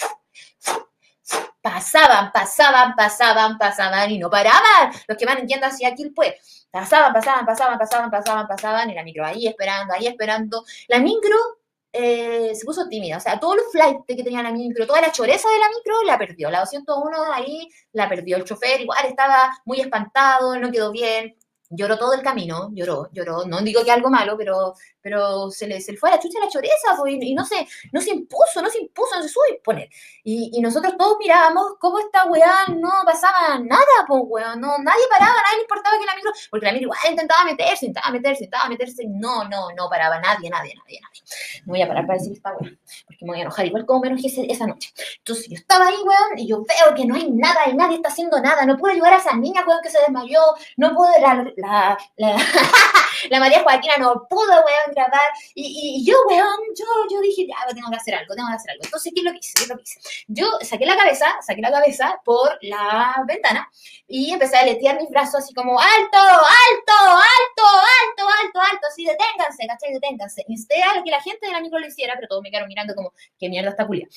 [1.60, 4.92] pasaban, pasaban, pasaban, pasaban y no paraban.
[5.06, 8.94] Los que van en tienda hacia aquí, pues, pasaban, pasaban, pasaban, pasaban, pasaban, pasaban y
[8.94, 10.64] la micro ahí esperando, ahí esperando.
[10.88, 11.36] La micro
[12.00, 13.16] eh, se puso tímida.
[13.16, 16.02] O sea, todos los flights que tenía la micro, toda la choreza de la micro
[16.04, 16.50] la perdió.
[16.50, 18.36] La 201 ahí la perdió.
[18.36, 21.36] El chofer igual estaba muy espantado, no quedó bien.
[21.70, 23.44] Lloró todo el camino, lloró, lloró.
[23.46, 26.40] No digo que algo malo, pero pero se le, se le fue a la chucha
[26.40, 29.46] la choreza, pues, y, no se, no se impuso, no se impuso, no se supo
[29.54, 29.88] imponer.
[30.24, 35.34] Y, nosotros todos mirábamos cómo esta weá no pasaba nada, pues weón, no, nadie paraba,
[35.34, 38.68] nadie le importaba que la micro, porque la micro igual intentaba meterse, intentaba meterse, intentaba
[38.68, 41.22] meterse, no, no, no paraba nadie, nadie, nadie, nadie.
[41.64, 42.72] Me voy a parar para decir esta weá,
[43.06, 44.92] porque me voy a enojar igual como me enojé esa noche.
[45.18, 48.08] Entonces yo estaba ahí, weón, y yo veo que no hay nada y nadie está
[48.08, 50.40] haciendo nada, no pude ayudar a esa niña, weón, que se desmayó,
[50.76, 52.36] no pude, la, la, la,
[53.30, 55.30] la María Joaquina no pudo, weón, grabar.
[55.54, 58.70] Y, y, yo, weón, yo, yo dije, ya, tengo que hacer algo, tengo que hacer
[58.72, 58.84] algo.
[58.84, 59.52] Entonces, ¿qué es lo que hice?
[59.56, 60.00] ¿Qué es lo que hice?
[60.28, 63.68] Yo saqué la cabeza, saqué la cabeza por la ventana
[64.06, 69.04] y empecé a letear mis brazos así como, alto, alto, alto, alto, alto, alto, así,
[69.04, 69.92] deténganse, ¿cachai?
[69.92, 70.44] Deténganse.
[70.48, 72.94] Insté a que la gente de la micro lo hiciera, pero todos me quedaron mirando
[72.94, 74.08] como, qué mierda está culia.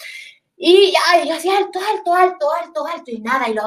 [0.57, 3.63] Y, ay, yo hacía alto, alto, alto, alto, alto, y nada, y lo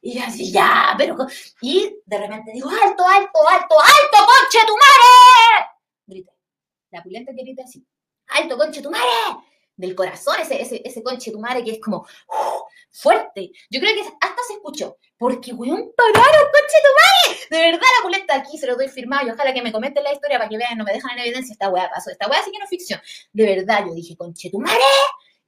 [0.00, 1.16] y así, ya, pero.
[1.60, 5.68] Y de repente digo, alto, alto, alto, alto, conche tu madre.
[6.06, 6.32] Grita.
[6.90, 7.86] La pulenta que grita así,
[8.28, 9.06] alto, conche tu madre.
[9.74, 12.06] Del corazón, ese, ese, ese conche tu madre que es como
[12.92, 13.50] fuerte.
[13.70, 14.98] Yo creo que hasta se escuchó.
[15.16, 17.46] Porque, weón, pararon, conche tu madre.
[17.50, 19.26] De verdad, la pulenta aquí se lo doy firmado.
[19.26, 21.52] Y ojalá que me comenten la historia para que vean, no me dejan en evidencia
[21.52, 22.10] esta weá pasó.
[22.10, 23.00] Esta weá sí que no es ficción.
[23.32, 24.78] De verdad, yo dije, conche tu madre.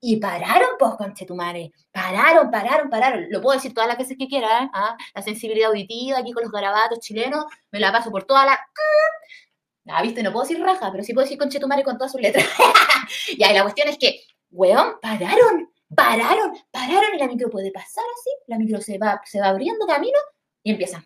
[0.06, 1.72] Y pararon, pues, conchetumare.
[1.90, 3.24] Pararon, pararon, pararon.
[3.30, 4.70] Lo puedo decir todas las veces que quiera, ¿eh?
[4.74, 4.98] ¿Ah?
[5.14, 8.60] La sensibilidad auditiva aquí con los garabatos chilenos, me la paso por toda la.
[9.88, 12.44] Ah, viste, no puedo decir raja, pero sí puedo decir conchetumare con todas sus letras.
[13.28, 18.30] y la cuestión es que, weón, pararon, pararon, pararon y la micro puede pasar así,
[18.46, 20.18] la micro se va, se va abriendo camino
[20.62, 21.02] y empieza.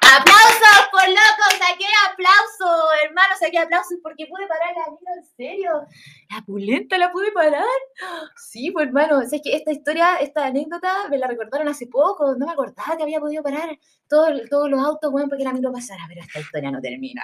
[0.00, 0.71] ¡Aplausos
[1.02, 1.44] por loco!
[1.58, 2.90] ¡Saqué aplausos!
[3.04, 5.70] Hermano, saqué aplausos porque pude parar la vida, en serio.
[6.30, 7.64] La pulenta la pude parar.
[8.36, 12.34] Sí, pues hermano, es que esta historia, esta anécdota, me la recordaron hace poco.
[12.36, 15.52] No me acordaba que había podido parar todos, todos los autos, bueno, para que la
[15.52, 16.04] micro pasara.
[16.08, 17.22] Pero esta historia no termina.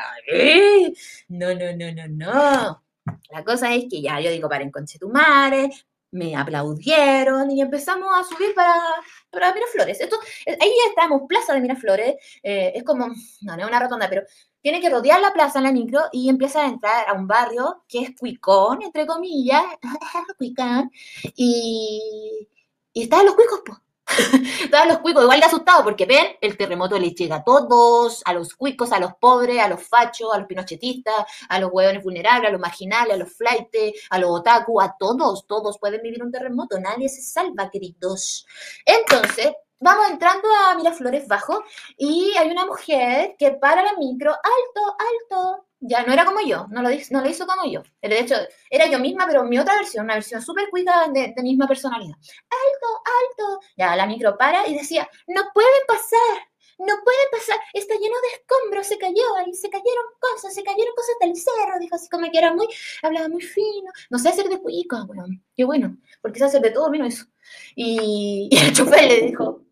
[1.29, 2.83] No, no, no, no, no.
[3.31, 5.71] La cosa es que ya yo digo, paren con Chetumare,
[6.11, 10.01] me aplaudieron y empezamos a subir para, Miraflores.
[10.01, 10.17] Esto,
[10.47, 14.09] eh, ahí ya estamos, Plaza de Miraflores, eh, es como, no, no es una rotonda,
[14.09, 14.23] pero
[14.61, 17.85] tiene que rodear la plaza en la micro y empieza a entrar a un barrio
[17.89, 19.63] que es cuicón, entre comillas,
[20.39, 20.91] cuicán,
[21.37, 22.49] y,
[22.93, 23.79] y están los cuicos, pues.
[24.63, 28.33] Estaban los cuicos igual de asustados porque ven, el terremoto les llega a todos, a
[28.33, 32.49] los cuicos, a los pobres, a los fachos, a los pinochetistas, a los hueones vulnerables,
[32.49, 36.33] a los marginales, a los flightes, a los otaku, a todos, todos pueden vivir un
[36.33, 38.47] terremoto, nadie se salva, queridos.
[38.85, 41.63] Entonces, vamos entrando a Miraflores Bajo
[41.97, 46.67] y hay una mujer que para la micro, alto, alto, ya no era como yo,
[46.71, 47.83] no lo, no lo hizo como yo.
[48.03, 48.35] De hecho,
[48.71, 52.17] era yo misma, pero mi otra versión, una versión súper cuida de, de, misma personalidad.
[52.17, 53.67] Alto, alto.
[53.77, 58.29] Ya la micro para y decía, no pueden pasar, no puede pasar, está lleno de
[58.35, 62.31] escombros, se cayó ahí, se cayeron cosas, se cayeron cosas del cerro, dijo así como
[62.31, 62.69] que era muy,
[63.03, 66.71] hablaba muy fino, no sé hacer de cuica, weón, qué bueno, porque se hace de
[66.71, 67.27] todo menos eso.
[67.75, 69.65] Y, el chofer le dijo,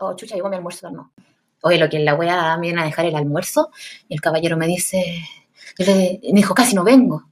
[0.00, 1.12] oh, chucha, llegó mi almuerzo, no.
[1.62, 3.70] Oye, lo que la weá me viene a dejar el almuerzo,
[4.08, 5.22] y el caballero me dice,
[5.78, 7.24] me dijo, casi no vengo.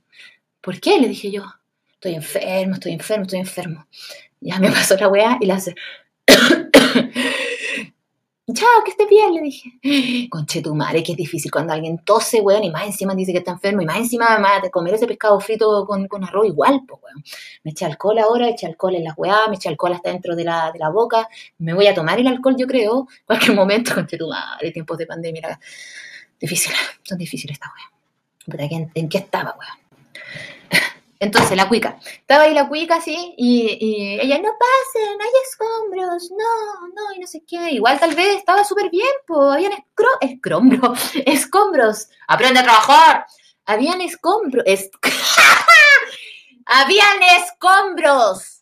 [0.60, 1.00] ¿Por qué?
[1.00, 1.44] Le dije yo,
[1.92, 3.86] estoy enfermo, estoy enfermo, estoy enfermo.
[4.40, 5.74] Ya me pasó la weá y la hace,
[8.54, 9.72] Chao, que esté bien, le dije.
[10.30, 13.38] Conche tu madre, que es difícil cuando alguien tose, weón, y más encima dice que
[13.38, 16.82] está enfermo, y más encima me de comer ese pescado frito con, con arroz igual,
[16.86, 17.24] pues, weón.
[17.64, 20.44] Me eché alcohol ahora, eché alcohol en la weá, me eché alcohol hasta dentro de
[20.44, 21.28] la, de la boca.
[21.58, 25.06] Me voy a tomar el alcohol, yo creo, cualquier momento, conche tu madre, tiempos de
[25.06, 25.58] pandemia.
[26.38, 27.95] Difícil, son difíciles estas weón.
[28.46, 29.78] ¿En, ¿En qué estaba, weón?
[31.18, 31.98] Entonces, la cuica.
[32.04, 37.26] Estaba ahí la cuica, así, y, ella, no pasen, hay escombros, no, no, y no
[37.26, 37.72] sé qué.
[37.72, 42.08] Igual tal vez estaba súper bien, pues, habían escro escombros, escombros.
[42.28, 43.26] Aprende a trabajar.
[43.64, 44.64] Habían escombros,
[46.66, 48.55] habían escombros.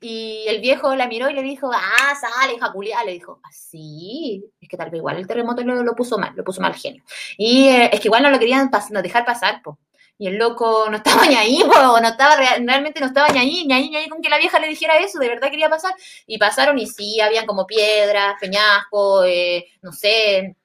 [0.00, 3.04] Y el viejo la miró y le dijo, ah, sale, hija culiada.
[3.04, 4.44] Le dijo, así.
[4.44, 7.02] Ah, es que tal vez igual el terremoto lo, puso mal, lo puso mal genio.
[7.36, 8.70] Y eh, es que igual no lo querían
[9.02, 9.76] dejar pasar, pues.
[10.20, 13.66] Y el loco no estaba ni ahí, o no estaba, realmente no estaba ni ahí,
[13.66, 15.94] ni ahí, ni ahí con que la vieja le dijera eso, de verdad quería pasar.
[16.26, 20.56] Y pasaron y sí, habían como piedras, peñasco, eh, no sé,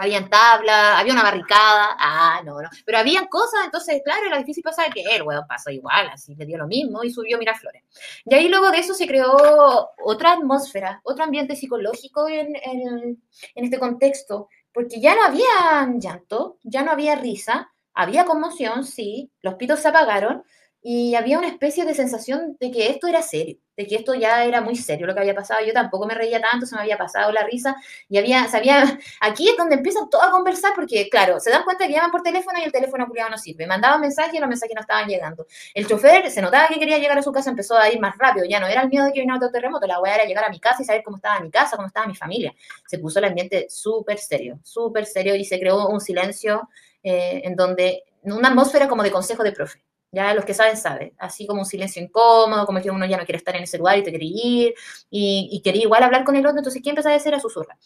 [0.00, 4.62] habían tablas, había una barricada, ah, no, no, pero habían cosas, entonces, claro, era difícil
[4.62, 7.84] pasar, que el weón pasó igual, así le dio lo mismo y subió Miraflores.
[8.24, 13.18] Y ahí luego de eso se creó otra atmósfera, otro ambiente psicológico en, en
[13.54, 19.54] este contexto, porque ya no había llanto, ya no había risa, había conmoción, sí, los
[19.56, 20.44] pitos se apagaron
[20.82, 24.44] y había una especie de sensación de que esto era serio, de que esto ya
[24.44, 25.64] era muy serio lo que había pasado.
[25.64, 27.76] Yo tampoco me reía tanto, se me había pasado la risa
[28.08, 31.86] y había, sabía, aquí es donde empiezan todos a conversar porque, claro, se dan cuenta
[31.86, 33.66] que llaman por teléfono y el teléfono culiado no sirve.
[33.66, 35.46] Mandaban mensajes y los mensajes no estaban llegando.
[35.74, 38.46] El chofer se notaba que quería llegar a su casa, empezó a ir más rápido,
[38.46, 40.48] ya no era el miedo de que viniera otro terremoto, la weá era llegar a
[40.48, 42.54] mi casa y saber cómo estaba mi casa, cómo estaba mi familia.
[42.86, 46.68] Se puso el ambiente súper serio, súper serio y se creó un silencio
[47.02, 49.82] eh, en donde una atmósfera como de consejo de profe.
[50.12, 51.12] Ya los que saben, saben.
[51.18, 53.96] Así como un silencio incómodo, como que uno ya no quiere estar en ese lugar
[53.98, 54.74] y te quiere ir,
[55.08, 56.58] y, quería igual hablar con el otro.
[56.58, 57.34] Entonces, ¿qué empezaba a hacer?
[57.34, 57.76] A susurrar.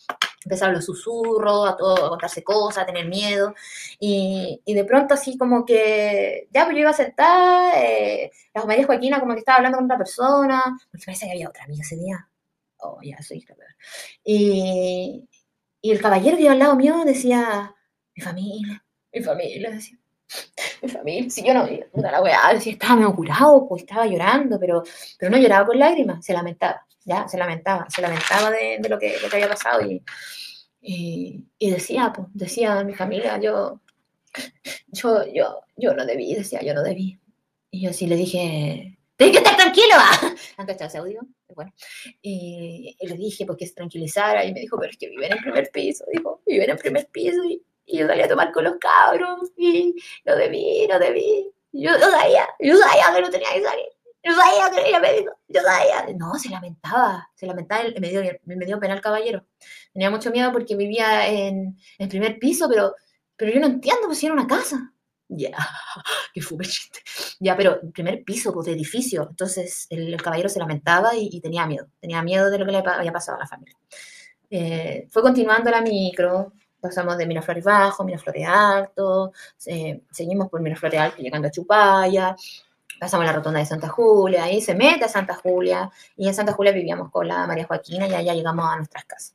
[0.45, 3.55] Empezaba a los susurros, a, todo, a contarse cosas, a tener miedo.
[4.01, 8.87] Y, de pronto, así como que, ya, pues yo iba a sentar, eh, la María
[8.87, 11.97] Joaquina como que estaba hablando con otra persona, porque parece que había otra amiga ese
[11.97, 12.29] día.
[12.79, 13.45] Oh, ya, soy
[14.25, 15.29] y,
[15.81, 17.75] y el caballero que iba al lado mío decía,
[18.15, 19.99] mi familia, mi familia, decía
[20.83, 24.59] mi familia, si yo no, puta la weá, si estaba medio curado, pues estaba llorando,
[24.59, 24.83] pero,
[25.19, 29.17] pero no lloraba con lágrimas, se lamentaba, ya, se lamentaba, se lamentaba de, lo, que,
[29.23, 30.03] lo, que, había pasado y,
[30.81, 33.81] y, decía, pues, decía mi familia, yo,
[34.89, 37.19] yo, yo, yo no debí, decía, yo no debí.
[37.71, 39.95] Y yo así le dije, tienes que estar tranquilo,
[40.57, 41.21] ¿han cachado ese audio?
[41.55, 41.73] Bueno,
[42.21, 45.71] y, le dije, porque se tranquilizara, y me dijo, pero es que viven en primer
[45.73, 49.51] piso, dijo, viven en primer piso, y y yo salía a tomar con los cabros
[49.57, 49.95] y
[50.25, 51.51] lo debí, lo debí.
[51.73, 53.87] Yo, yo sabía, yo sabía que no tenía que salir.
[54.25, 56.07] Yo sabía que era médico, yo sabía.
[56.17, 59.45] No, se lamentaba, se lamentaba el medio, el medio penal caballero.
[59.93, 62.95] Tenía mucho miedo porque vivía en el primer piso, pero,
[63.37, 64.95] pero yo no entiendo, pues si era una casa.
[65.29, 65.51] Ya,
[66.35, 67.01] qué fue chiste.
[67.39, 69.27] Ya, pero el primer piso pues, de edificio.
[69.29, 71.89] Entonces el, caballero se lamentaba y, tenía miedo.
[72.01, 73.77] Tenía miedo de lo que le había pasado a la familia.
[74.49, 76.53] Eh, fue continuando la micro,
[76.85, 82.37] pasamos de Miraflores Bajo, Miraflores Alto, seguimos por Miraflores Alto llegando a Chupaya,
[83.01, 86.53] pasamos la rotonda de Santa Julia, ahí se mete a Santa Julia, y en Santa
[86.53, 89.35] Julia vivíamos con la María Joaquina y allá llegamos a nuestras casas.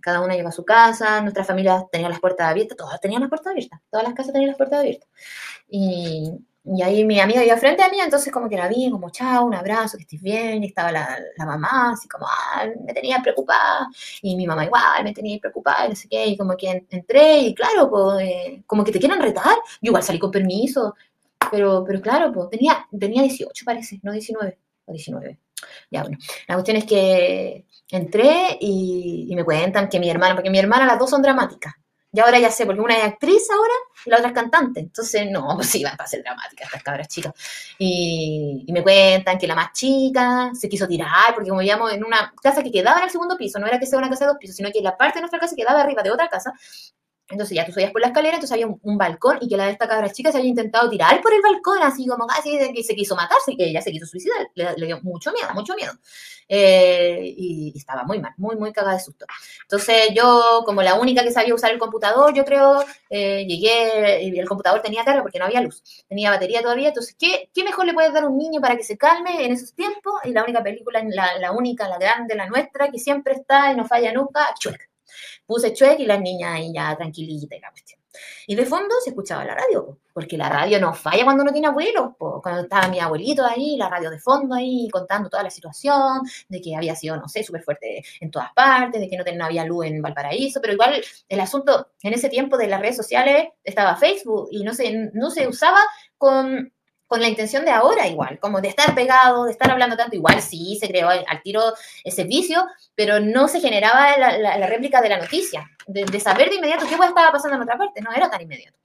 [0.00, 3.30] Cada una llegó a su casa, nuestra familia tenía las puertas abiertas, todas tenían las
[3.30, 5.08] puertas abiertas, todas las casas tenían las puertas abiertas.
[5.68, 6.32] Y
[6.66, 9.44] y ahí mi amiga iba frente a mí, entonces como que la vi, como chao,
[9.44, 10.64] un abrazo, que estés bien.
[10.64, 13.88] Y estaba la, la, mamá, así como, ah, me tenía preocupada.
[14.22, 16.26] Y mi mamá igual, me tenía preocupada, no sé qué.
[16.26, 19.56] Y como que entré, y claro, pues, como que te quieren retar.
[19.82, 20.94] Yo igual salí con permiso,
[21.50, 25.38] pero, pero claro, pues, tenía, tenía 18 parece, no 19, o 19.
[25.90, 30.58] Ya, bueno, la cuestión es que entré y me cuentan que mi hermana, porque mi
[30.58, 31.74] hermana las dos son dramáticas.
[32.14, 33.74] Y ahora ya sé, porque una es actriz ahora
[34.06, 34.78] y la otra es cantante.
[34.78, 37.34] Entonces, no, pues sí, van a ser dramáticas estas cabras chicas.
[37.76, 42.32] Y, me cuentan que la más chica se quiso tirar, porque como vivíamos en una
[42.40, 44.38] casa que quedaba en el segundo piso, no era que sea una casa de dos
[44.38, 46.52] pisos, sino que la parte de nuestra casa quedaba arriba de otra casa.
[47.30, 49.72] Entonces ya tú subías por la escalera, entonces había un, balcón y que la de
[49.72, 52.94] esta cabra chica se había intentado tirar por el balcón, así como casi que se
[52.94, 55.92] quiso matarse, que ella se quiso suicidar, le, dio mucho miedo, mucho miedo.
[56.46, 59.24] Eh, y, estaba muy mal, muy, muy cagada de susto.
[59.62, 64.38] Entonces yo, como la única que sabía usar el computador, yo creo, eh, llegué y
[64.38, 67.86] el computador tenía carga porque no había luz, tenía batería todavía, entonces, ¿qué, ¿qué mejor
[67.86, 70.14] le puedes dar a un niño para que se calme en esos tiempos?
[70.24, 73.76] Y la única película, la, la única, la grande, la nuestra, que siempre está y
[73.76, 74.84] no falla nunca, Chueca
[75.46, 78.00] puse chueque y las niñas ahí ya tranquilita y la cuestión.
[78.46, 81.68] Y de fondo se escuchaba la radio, porque la radio no falla cuando uno tiene
[81.68, 82.12] abuelos.
[82.18, 86.60] Cuando estaba mi abuelito ahí, la radio de fondo ahí, contando toda la situación, de
[86.60, 89.64] que había sido, no sé, súper fuerte en todas partes, de que no, no había
[89.64, 93.96] luz en Valparaíso, pero igual el asunto en ese tiempo de las redes sociales estaba
[93.96, 95.80] Facebook y no se, no se usaba
[96.18, 96.72] con
[97.14, 100.42] con la intención de ahora igual, como de estar pegado, de estar hablando tanto, igual
[100.42, 101.62] sí se creó al tiro
[102.02, 106.88] ese vicio, pero no se generaba la, réplica de la noticia, de, saber de inmediato
[106.88, 108.76] qué estaba pasando en otra parte, no era tan inmediato.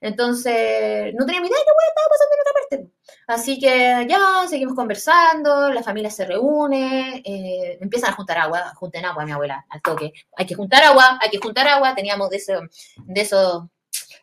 [0.00, 2.92] Entonces, no tenía ni idea de qué estaba pasando en otra parte.
[3.28, 9.04] Así que ya seguimos conversando, la familia se reúne, eh, empiezan a juntar agua, junten
[9.04, 10.12] agua, mi abuela, al toque.
[10.36, 12.62] Hay que juntar agua, hay que juntar agua, teníamos de, eso,
[12.96, 13.62] de esos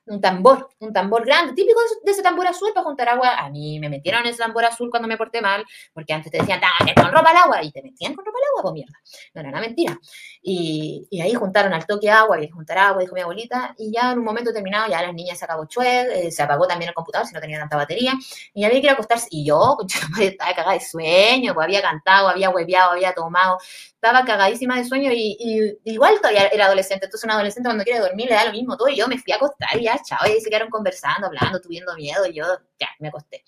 [0.05, 3.35] un tambor, un tambor grande, típico de ese tambor azul para juntar agua.
[3.35, 5.63] A mí me metieron en ese tambor azul cuando me porté mal,
[5.93, 6.59] porque antes te decían,
[6.95, 8.93] con ropa al agua, y te metían con ropa al agua, pues mierda.
[9.33, 9.99] No era una mentira.
[10.41, 14.11] Y, y, ahí juntaron al toque agua, que juntar agua, dijo mi abuelita, y ya
[14.11, 16.95] en un momento determinado ya las niñas se acabó chuec, eh, se apagó también el
[16.95, 18.13] computador si no tenía tanta batería,
[18.53, 19.27] y había que ir a acostarse.
[19.31, 19.77] Y yo,
[20.21, 23.57] estaba cagada de sueño, pues había cantado, había hueveado, había tomado,
[24.03, 27.05] estaba cagadísima de sueño y, igual todavía era adolescente.
[27.05, 28.89] Entonces, un adolescente cuando quiere dormir le da lo mismo todo.
[28.89, 30.19] Y yo me fui a acostar y ya, chao.
[30.27, 32.25] Y se quedaron conversando, hablando, tuviendo miedo.
[32.25, 32.45] Y yo,
[32.79, 33.43] ya, me acosté.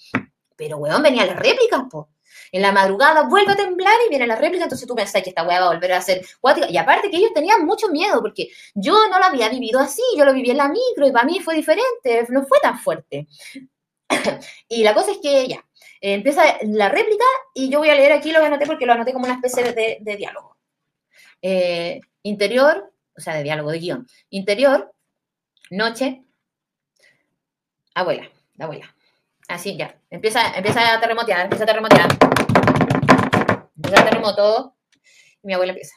[0.56, 2.10] Pero, weón, venía la réplica, po.
[2.52, 5.44] En la madrugada vuelve a temblar y viene la réplica, entonces tú pensás que esta
[5.44, 6.70] weá va a volver a ser cuática.
[6.70, 10.26] Y aparte que ellos tenían mucho miedo, porque yo no lo había vivido así, yo
[10.26, 13.28] lo viví en la micro y para mí fue diferente, no fue tan fuerte.
[14.70, 15.66] y la cosa es que ya,
[16.02, 19.14] empieza la réplica y yo voy a leer aquí lo que anoté porque lo anoté
[19.14, 20.58] como una especie de, diálogo.
[21.42, 24.08] Eh, interior, o sea, de diálogo, de guion.
[24.30, 24.94] Interior,
[25.70, 26.25] noche,
[28.02, 28.96] abuela, la abuela.
[29.48, 30.00] Así, ya.
[30.10, 32.10] Empieza, empieza a terremotear, empieza a terremotear.
[33.76, 34.76] Empieza a terremoto
[35.44, 35.96] y mi abuela empieza.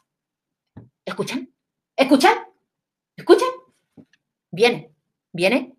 [1.04, 1.52] ¿Escuchan?
[1.96, 2.34] ¿Escuchan?
[3.16, 3.48] ¿Escuchan?
[4.50, 4.92] Viene,
[5.32, 5.74] viene,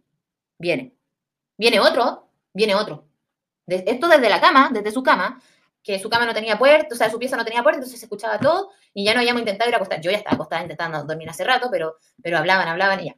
[0.57, 0.95] viene.
[1.57, 3.09] Viene otro, viene otro
[3.69, 5.41] esto desde la cama, desde su cama,
[5.83, 8.05] que su cama no tenía puerta, o sea, su pieza no tenía puerta, entonces se
[8.05, 10.01] escuchaba todo y ya no habíamos intentado ir a acostar.
[10.01, 13.15] Yo ya estaba acostada intentando dormir hace rato, pero, pero hablaban, hablaban y ya.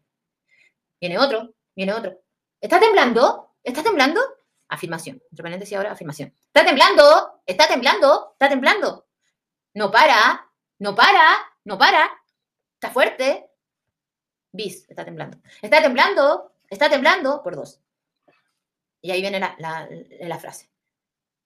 [0.99, 2.20] Viene otro, viene otro.
[2.62, 3.56] ¿Está temblando?
[3.63, 4.21] ¿Está temblando?
[4.69, 5.21] Afirmación.
[5.30, 6.34] Entre paréntesis ahora, afirmación.
[6.45, 7.41] ¿Está temblando?
[7.45, 8.30] ¿Está temblando?
[8.34, 9.08] ¿Está temblando?
[9.74, 12.10] No para, no para, no para.
[12.76, 13.50] Está fuerte.
[14.52, 15.38] Bis, está temblando.
[15.62, 17.82] Está temblando, está temblando por dos.
[19.02, 20.70] Y ahí viene la, frase.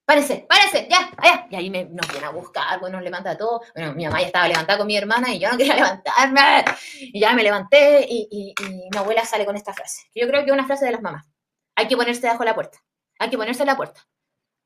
[0.05, 1.47] Párese, párese, ya, allá.
[1.49, 3.61] Y ahí me, nos viene a buscar, pues nos levanta todo.
[3.73, 6.63] Bueno, mi mamá ya estaba levantada con mi hermana y yo no quería levantarme.
[6.99, 10.07] Y ya me levanté y, mi abuela sale con esta frase.
[10.13, 11.27] Yo creo que es una frase de las mamás.
[11.75, 12.77] Hay que ponerse debajo de la puerta.
[13.17, 14.07] Hay que ponerse en la puerta.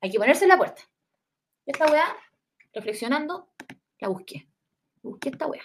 [0.02, 0.82] Hay que ponerse en la puerta.
[1.64, 2.16] Esta weá,
[2.74, 3.50] reflexionando,
[3.98, 4.46] la busqué.
[5.02, 5.62] Busqué esta weá.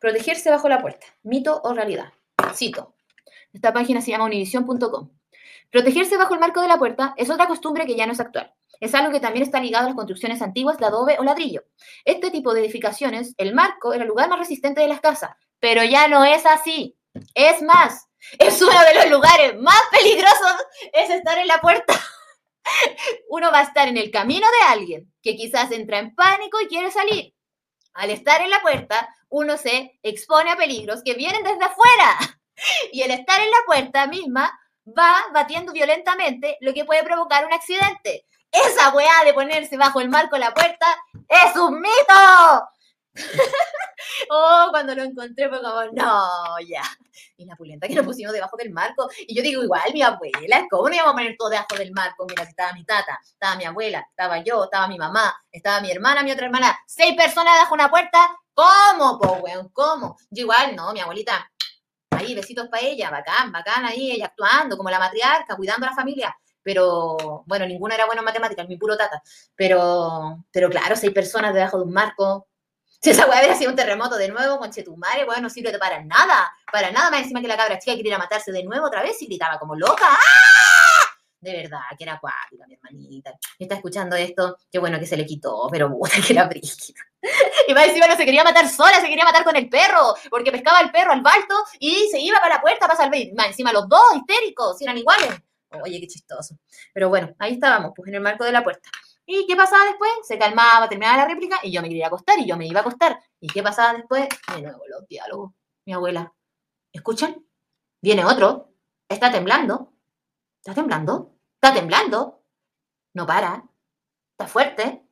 [0.00, 1.06] Protegerse bajo la puerta.
[1.22, 2.12] Mito o realidad.
[2.54, 2.96] Cito.
[3.52, 5.15] Esta página se llama univision.com.
[5.76, 8.50] Protegerse bajo el marco de la puerta es otra costumbre que ya no es actual.
[8.80, 11.64] Es algo que también está ligado a las construcciones antiguas de adobe o ladrillo.
[12.06, 15.84] Este tipo de edificaciones, el marco era el lugar más resistente de las casas, pero
[15.84, 16.96] ya no es así.
[17.34, 18.08] Es más,
[18.38, 21.92] es uno de los lugares más peligrosos, es estar en la puerta.
[23.28, 26.68] Uno va a estar en el camino de alguien que quizás entra en pánico y
[26.68, 27.34] quiere salir.
[27.92, 32.16] Al estar en la puerta, uno se expone a peligros que vienen desde afuera.
[32.90, 34.50] Y el estar en la puerta misma
[34.86, 38.26] va batiendo violentamente, lo que puede provocar un accidente.
[38.50, 40.86] Esa weá de ponerse bajo el marco de la puerta
[41.28, 42.68] es un mito.
[44.30, 46.82] oh, cuando lo encontré fue como, no, ya.
[47.38, 49.08] Y la pulenta que lo pusimos debajo del marco.
[49.26, 52.26] Y yo digo, igual, mi abuela, ¿cómo no íbamos a poner todo debajo del marco?
[52.28, 56.22] Mira, estaba mi tata, estaba mi abuela, estaba yo, estaba mi mamá, estaba mi hermana,
[56.22, 56.78] mi otra hermana.
[56.86, 58.38] Seis personas debajo de una puerta.
[58.54, 59.68] ¿Cómo, po, weón?
[59.70, 60.16] ¿Cómo?
[60.30, 61.50] Yo igual, no, mi abuelita
[62.10, 65.96] ahí, besitos para ella, bacán, bacán ahí, ella actuando como la matriarca, cuidando a la
[65.96, 66.36] familia.
[66.62, 69.22] Pero, bueno, ninguna era buena en matemáticas, mi puro tata.
[69.54, 72.48] Pero, pero claro, seis personas debajo de un marco.
[72.98, 76.02] Si esa weá hubiera sido un terremoto de nuevo, con Chetumare, weá, no sirve para
[76.02, 79.20] nada, para nada más encima que la cabra chica quería matarse de nuevo otra vez
[79.20, 80.08] y gritaba como loca.
[80.10, 80.86] ¡Ah!
[81.38, 83.34] De verdad, que era acuática, mi hermanita.
[83.58, 87.00] Está escuchando esto, qué bueno que se le quitó, pero puta que era brígida.
[87.68, 90.52] Y más encima no se quería matar sola, se quería matar con el perro, porque
[90.52, 93.18] pescaba el perro al balto y se iba para la puerta para salvar.
[93.46, 95.30] Encima los dos histéricos, eran iguales.
[95.82, 96.56] Oye, qué chistoso.
[96.94, 98.88] Pero bueno, ahí estábamos, pues en el marco de la puerta.
[99.26, 100.10] ¿Y qué pasaba después?
[100.22, 102.82] Se calmaba, terminaba la réplica y yo me quería acostar y yo me iba a
[102.82, 103.18] acostar.
[103.40, 104.28] ¿Y qué pasaba después?
[104.54, 105.52] De nuevo los diálogos.
[105.84, 106.32] Mi abuela,
[106.92, 107.44] ¿escuchan?
[108.00, 108.72] Viene otro.
[109.08, 109.92] Está temblando.
[110.60, 111.34] ¿Está temblando?
[111.54, 112.42] ¿Está temblando?
[113.14, 113.64] No para.
[114.32, 115.02] ¿Está fuerte?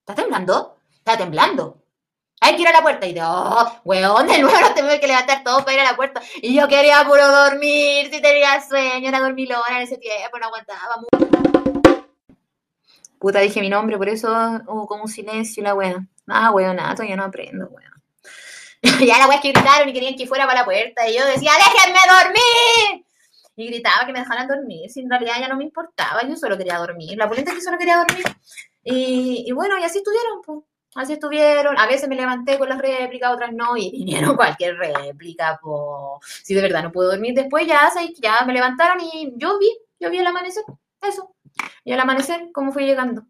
[0.00, 0.77] ¿Está temblando?
[1.08, 1.82] Está temblando.
[2.38, 3.06] Hay que ir a la puerta.
[3.06, 5.96] Y de, oh, weón, de nuevo nos tenemos que levantar todos para ir a la
[5.96, 6.20] puerta.
[6.42, 10.96] Y yo quería puro dormir, si tenía sueño, era dormilona en ese tiempo, no aguantaba
[10.98, 11.30] mucho.
[13.18, 14.28] Puta, dije mi nombre, por eso
[14.66, 16.10] hubo como un silencio la weón.
[16.26, 17.90] Ah, weón, nada, todavía no aprendo, weón.
[19.06, 21.08] ya la weón que gritaron y querían que fuera para la puerta.
[21.08, 23.06] Y yo decía, déjenme dormir.
[23.56, 24.90] Y gritaba que me dejaran dormir.
[24.90, 27.16] Si en realidad ya no me importaba, yo solo quería dormir.
[27.16, 28.26] La polenta que solo quería dormir.
[28.84, 30.58] Y, y bueno, y así estuvieron, pues.
[30.98, 31.78] Así estuvieron.
[31.78, 36.42] A veces me levanté con las réplicas, otras no, y vinieron cualquier réplica, pues.
[36.42, 37.88] Si de verdad no puedo dormir después, ya,
[38.18, 39.70] ya me levantaron y yo vi,
[40.00, 40.64] yo vi el amanecer.
[41.00, 41.36] Eso.
[41.84, 43.22] Y al amanecer, cómo fue llegando.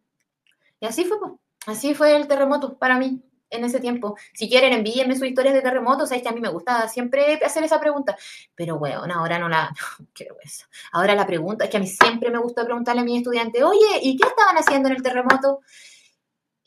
[0.81, 1.33] Y así fue, pues.
[1.67, 4.17] Así fue el terremoto para mí en ese tiempo.
[4.33, 6.09] Si quieren, envíenme sus historias de terremotos.
[6.09, 8.17] Sabes que a mí me gusta siempre hacer esa pregunta.
[8.55, 9.75] Pero, bueno, ahora no la.
[10.15, 10.67] Qué vergüenza.
[10.93, 14.01] Ahora la pregunta es que a mí siempre me gusta preguntarle a mis estudiantes, oye,
[14.01, 15.61] ¿y qué estaban haciendo en el terremoto?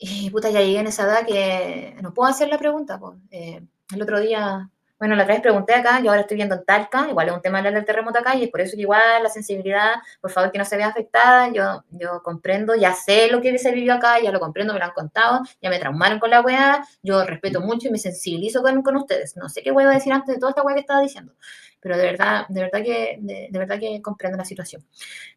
[0.04, 2.98] Y puta, ya llegué en esa edad que no puedo hacer la pregunta.
[2.98, 3.16] Pues.
[3.30, 4.68] el otro día
[5.02, 7.42] bueno, la otra vez pregunté acá, yo ahora estoy viendo en Talca, igual es un
[7.42, 10.58] tema del terremoto acá, y es por eso que igual la sensibilidad, por favor, que
[10.58, 14.30] no se vea afectada, yo, yo comprendo, ya sé lo que se vivió acá, ya
[14.30, 17.88] lo comprendo, me lo han contado, ya me traumaron con la weá, yo respeto mucho
[17.88, 19.36] y me sensibilizo con, con ustedes.
[19.36, 21.32] No sé qué voy a decir antes de toda esta weá que estaba diciendo,
[21.80, 24.84] pero de verdad, de verdad que, de, de, verdad que comprendo la situación.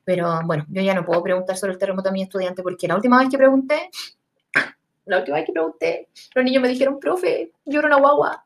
[0.03, 2.93] Pero bueno, yo ya no puedo preguntar sobre el terremoto a mi estudiante, porque la
[2.93, 3.89] última vez que pregunté,
[5.06, 8.45] la última vez que pregunté, los niños me dijeron, profe, yo era una guagua,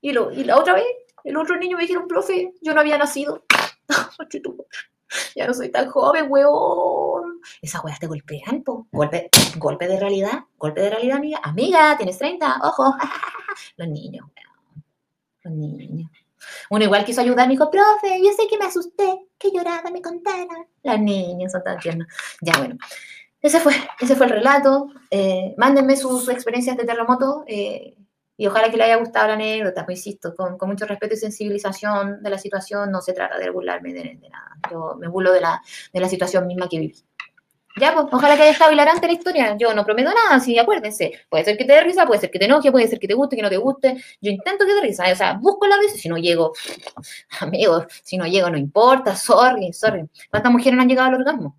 [0.00, 0.84] y, lo, y la otra vez,
[1.24, 3.44] el otro niño me dijeron, profe, yo no había nacido.
[5.36, 7.40] ya no soy tan joven, weón.
[7.60, 8.88] Esas weas te golpean, po.
[8.90, 11.40] Golpe, golpe de realidad, golpe de realidad, amiga.
[11.42, 12.94] Amiga, tienes 30, ojo.
[13.76, 14.84] Los niños, weón.
[15.44, 16.10] Los niños.
[16.70, 20.02] Uno igual quiso ayudar, me dijo, profe, yo sé que me asusté, que lloraba, me
[20.02, 20.66] contara.
[20.82, 22.08] Los niños son tan tiernos.
[22.40, 22.76] Ya, bueno.
[23.42, 24.88] Ese fue, ese fue el relato.
[25.10, 27.44] Eh, mándenme sus, experiencias de terremoto.
[27.46, 27.96] Eh,
[28.36, 31.18] y ojalá que le haya gustado la anécdota, pues insisto, con, con, mucho respeto y
[31.18, 34.56] sensibilización de la situación, no se trata de burlarme de, de nada.
[34.70, 35.60] Yo me burlo de la,
[35.92, 37.04] de la situación misma que viví.
[37.76, 39.56] Ya, pues, ojalá que haya estado hilarante la historia.
[39.56, 41.12] Yo no prometo nada, sí, acuérdense.
[41.28, 43.14] Puede ser que te dé risa, puede ser que te enoje, puede ser que te
[43.14, 43.96] guste, que no te guste.
[44.20, 45.96] Yo intento que te risa, o sea, busco la risa.
[45.96, 46.52] Si no llego,
[47.40, 50.04] amigos, si no llego, no importa, sorry, sorry.
[50.30, 51.56] ¿Cuántas mujeres no han llegado al orgasmo?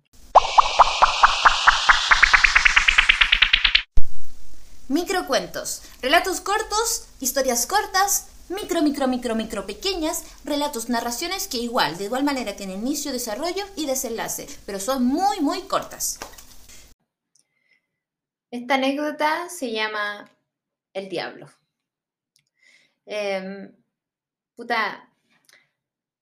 [4.94, 12.04] Microcuentos, relatos cortos, historias cortas, micro, micro, micro, micro pequeñas, relatos, narraciones que igual, de
[12.04, 16.20] igual manera tienen inicio, desarrollo y desenlace, pero son muy, muy cortas.
[18.52, 20.30] Esta anécdota se llama
[20.92, 21.48] El Diablo.
[23.04, 23.72] Eh,
[24.54, 25.10] puta,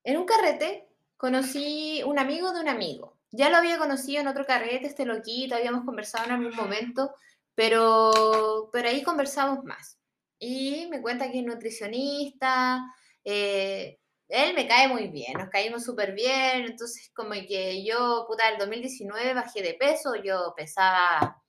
[0.02, 3.18] en un carrete conocí un amigo de un amigo.
[3.32, 7.14] Ya lo había conocido en otro carrete, este loquito, habíamos conversado en algún momento
[7.54, 9.98] pero, pero ahí conversamos más.
[10.38, 12.80] Y me cuenta que es nutricionista,
[13.24, 13.98] eh,
[14.28, 18.58] él me cae muy bien, nos caímos súper bien, entonces como que yo, puta, el
[18.58, 21.41] 2019 bajé de peso, yo pesaba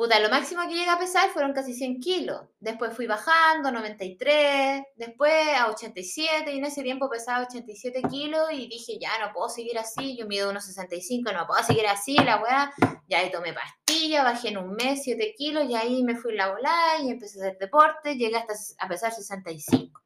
[0.00, 2.40] Puta, lo máximo que llegué a pesar fueron casi 100 kilos.
[2.58, 8.48] Después fui bajando, a 93, después a 87, y en ese tiempo pesaba 87 kilos
[8.50, 12.14] y dije, ya no puedo seguir así, yo mido unos 65, no puedo seguir así,
[12.16, 12.72] la weá.
[13.08, 16.46] Ya ahí tomé pastilla, bajé en un mes 7 kilos y ahí me fui a
[16.46, 20.00] la volada y empecé a hacer deporte, llegué hasta a pesar 65.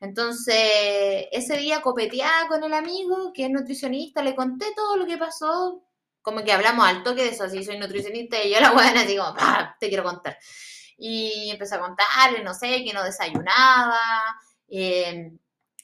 [0.00, 5.18] Entonces, ese día copeteaba con el amigo que es nutricionista, le conté todo lo que
[5.18, 5.82] pasó,
[6.26, 9.16] como que hablamos al toque de eso, así soy nutricionista y yo la buena así
[9.16, 9.32] como,
[9.78, 10.36] te quiero contar.
[10.98, 14.00] Y empecé a contarle, no sé, que no desayunaba,
[14.66, 15.30] eh,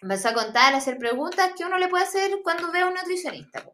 [0.01, 2.95] empecé a contar, a hacer preguntas que uno le puede hacer cuando ve a un
[2.95, 3.65] nutricionista.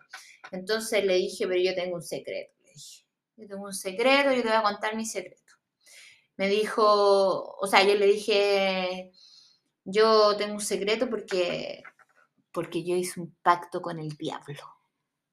[0.50, 3.06] Entonces le dije, pero yo tengo un secreto, le dije,
[3.36, 5.54] yo tengo un secreto, yo te voy a contar mi secreto.
[6.36, 9.10] Me dijo, o sea, yo le dije,
[9.84, 11.82] yo tengo un secreto porque,
[12.52, 14.77] porque yo hice un pacto con el diablo.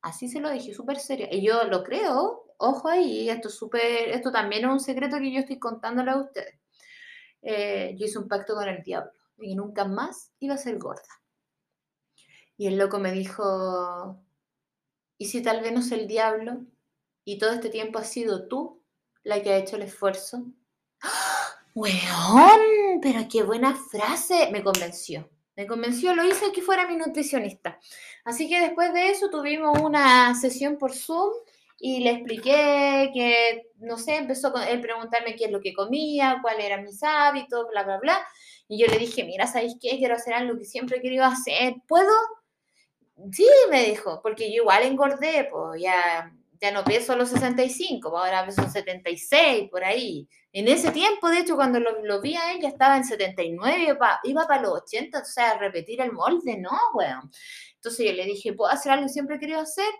[0.05, 1.27] Así se lo dije, súper serio.
[1.31, 5.39] Y yo lo creo, ojo ahí, esto, super, esto también es un secreto que yo
[5.39, 6.59] estoy contándole a ustedes.
[7.41, 11.01] Eh, yo hice un pacto con el diablo y nunca más iba a ser gorda.
[12.55, 14.23] Y el loco me dijo,
[15.17, 16.63] ¿y si tal vez no es el diablo
[17.23, 18.83] y todo este tiempo has sido tú
[19.23, 20.45] la que ha hecho el esfuerzo?
[21.73, 24.51] Weón, pero qué buena frase.
[24.51, 25.27] Me convenció.
[25.55, 27.79] Me convenció, lo hice que fuera mi nutricionista.
[28.25, 31.31] Así que después de eso tuvimos una sesión por Zoom
[31.79, 36.65] y le expliqué que, no sé, empezó él preguntarme qué es lo que comía, cuáles
[36.65, 38.27] eran mis hábitos, bla, bla, bla.
[38.67, 39.97] Y yo le dije, mira, ¿sabéis qué?
[39.97, 41.75] Quiero hacer algo que siempre he querido hacer.
[41.87, 42.11] ¿Puedo?
[43.31, 48.23] Sí, me dijo, porque yo igual engordé, pues ya, ya no peso los 65, pues
[48.23, 50.27] ahora peso 76, por ahí.
[50.51, 54.47] En ese tiempo, de hecho, cuando lo, vi a él, ya estaba en 79, iba
[54.47, 57.31] para los 80, o sea, repetir el molde, no, weón.
[57.75, 59.91] Entonces yo le dije, ¿puedo hacer algo que siempre he querido hacer?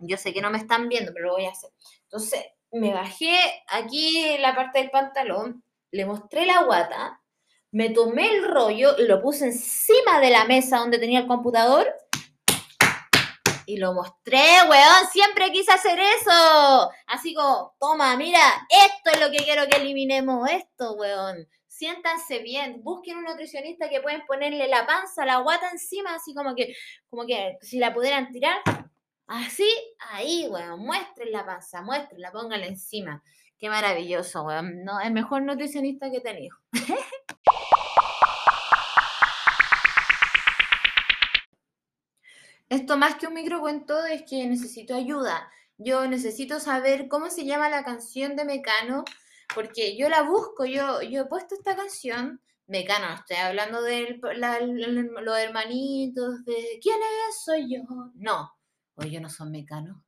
[0.00, 1.70] Yo sé que no me están viendo, pero lo voy a hacer.
[2.02, 3.36] Entonces me bajé
[3.68, 5.62] aquí en la parte del pantalón,
[5.92, 7.20] le mostré la guata,
[7.70, 11.86] me tomé el rollo lo puse encima de la mesa donde tenía el computador
[13.66, 16.90] y lo mostré, weón, siempre quise hacer eso.
[17.06, 18.40] Así como, toma, mira,
[18.70, 21.48] esto es lo que quiero que eliminemos, esto, weón.
[21.66, 26.54] Siéntanse bien, busquen un nutricionista que pueden ponerle la panza, la guata encima, así como
[26.54, 26.74] que,
[27.10, 28.62] como que si la pudieran tirar,
[29.26, 33.22] así, ahí, weón, muestren la panza, muéstrenla, pónganla encima.
[33.58, 34.84] Qué maravilloso, weón.
[34.84, 36.56] No, el mejor nutricionista que he tenido.
[42.68, 45.50] Esto más que un microcuento es que necesito ayuda.
[45.78, 49.04] Yo necesito saber cómo se llama la canción de Mecano,
[49.54, 55.38] porque yo la busco, yo, yo he puesto esta canción, Mecano, estoy hablando de los
[55.38, 56.96] hermanitos, de ¿quién
[57.28, 57.44] es?
[57.44, 57.82] Soy yo.
[58.14, 58.52] No,
[58.96, 60.04] hoy yo no soy Mecano.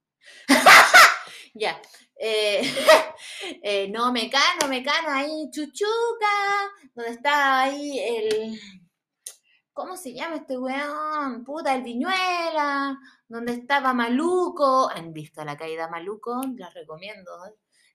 [1.54, 1.80] ya.
[2.16, 2.62] Eh,
[3.62, 8.58] eh, no, Mecano, Mecano, ahí, Chuchuca, donde está ahí el
[9.78, 11.44] ¿Cómo se llama este weón?
[11.44, 12.98] Puta, el Viñuela,
[13.28, 14.90] donde estaba Maluco.
[14.90, 16.40] ¿Han visto la caída Maluco?
[16.56, 17.30] La recomiendo.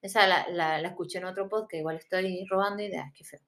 [0.02, 3.42] Esa la, escuché en otro podcast, igual estoy robando ideas, qué feo.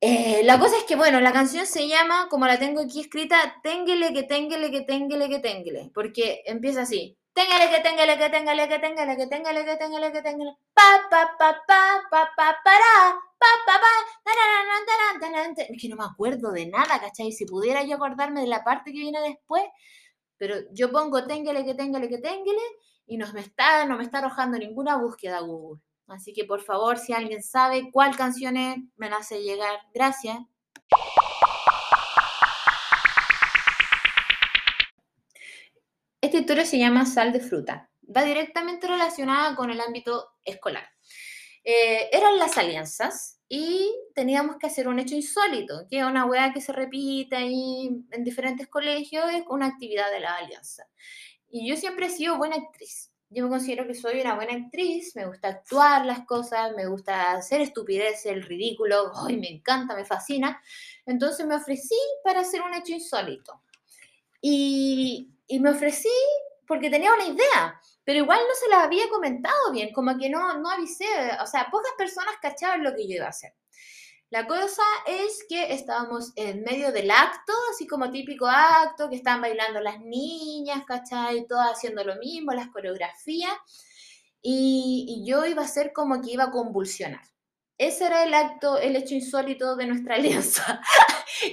[0.00, 3.54] Eh, la cosa es que, bueno, la canción se llama, como la tengo aquí escrita,
[3.62, 7.16] Téngele que téngele que téngele que téngele, porque empieza así.
[7.34, 10.52] Téngale que téngale que téngale que téngale que téngale que téngale que téngale.
[10.74, 11.80] Pa pa pa pa
[12.10, 12.94] pa pa para
[13.40, 13.92] pa pa pa.
[15.56, 17.32] Es que no me acuerdo de nada, ¿cachai?
[17.32, 19.64] Si pudiera yo acordarme de la parte que viene después,
[20.36, 22.62] pero yo pongo téngale que téngale que téngale
[23.06, 25.80] y no me está, no me está arrojando ninguna búsqueda Google.
[26.08, 29.78] Así que por favor, si alguien sabe cuál canción es, me la hace llegar.
[29.94, 30.38] Gracias.
[36.32, 37.90] Esta historia se llama Sal de Fruta.
[38.04, 40.88] Va directamente relacionada con el ámbito escolar.
[41.62, 46.54] Eh, eran las alianzas y teníamos que hacer un hecho insólito, que es una weá
[46.54, 50.86] que se repite ahí en diferentes colegios, es una actividad de la alianza.
[51.50, 53.12] Y yo siempre he sido buena actriz.
[53.28, 57.32] Yo me considero que soy una buena actriz, me gusta actuar las cosas, me gusta
[57.32, 60.62] hacer estupidez, el ridículo, ¡ay, me encanta, me fascina!
[61.04, 63.60] Entonces me ofrecí para hacer un hecho insólito.
[64.40, 66.08] Y, y me ofrecí
[66.66, 70.58] porque tenía una idea, pero igual no se la había comentado bien, como que no,
[70.58, 71.04] no avisé,
[71.42, 73.52] o sea, pocas personas cachaban lo que yo iba a hacer.
[74.30, 79.42] La cosa es que estábamos en medio del acto, así como típico acto, que estaban
[79.42, 81.46] bailando las niñas, ¿cachai?
[81.46, 83.52] Todas haciendo lo mismo, las coreografías,
[84.40, 87.31] y, y yo iba a ser como que iba a convulsionar.
[87.78, 90.80] Ese era el acto, el hecho insólito de nuestra alianza.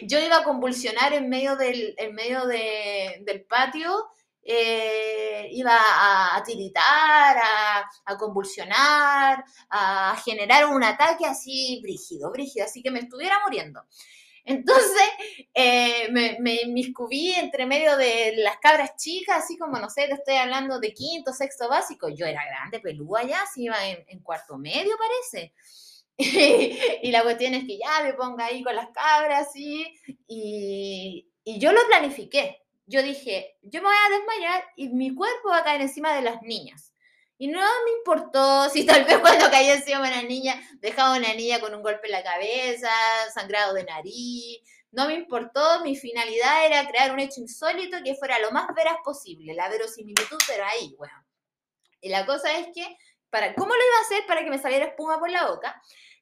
[0.03, 4.09] yo iba a convulsionar en medio del, en medio del patio,
[4.43, 12.89] eh, iba a, tiritar, a, convulsionar, a generar un ataque así brígido, brígido, así que
[12.91, 13.84] me estuviera muriendo.
[14.45, 15.03] Entonces
[15.53, 20.13] eh, me, me inmiscubí entre medio de las cabras chicas, así como, no sé, te
[20.15, 22.09] estoy hablando de quinto, sexto básico.
[22.09, 25.53] Yo era grande, pelúa ya, si iba en, en cuarto medio, parece.
[27.01, 29.95] y la cuestión es que ya me ponga ahí con las cabras y,
[30.28, 32.61] y yo lo planifiqué.
[32.86, 36.24] Yo dije, yo me voy a desmayar y mi cuerpo va a caer encima de
[36.24, 36.93] las niñas.
[37.38, 41.61] Y no me importó si tal vez cuando cayó encima una niña, dejaba una niña
[41.61, 42.91] con un golpe en la cabeza,
[43.34, 44.59] sangrado de nariz.
[44.91, 48.97] No me importó, mi finalidad era crear un hecho insólito que fuera lo más veraz
[49.05, 49.53] posible.
[49.53, 51.13] La verosimilitud, pero ahí, bueno.
[52.01, 52.97] Y la cosa es que,
[53.30, 55.82] para, ¿cómo lo iba a hacer para que me saliera espuma por la boca?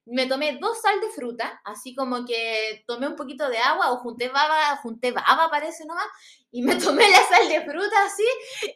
[0.10, 3.98] Me tomé dos sal de fruta, así como que tomé un poquito de agua o
[3.98, 6.08] junté baba, junté baba parece nomás,
[6.52, 8.26] y me tomé la sal de fruta así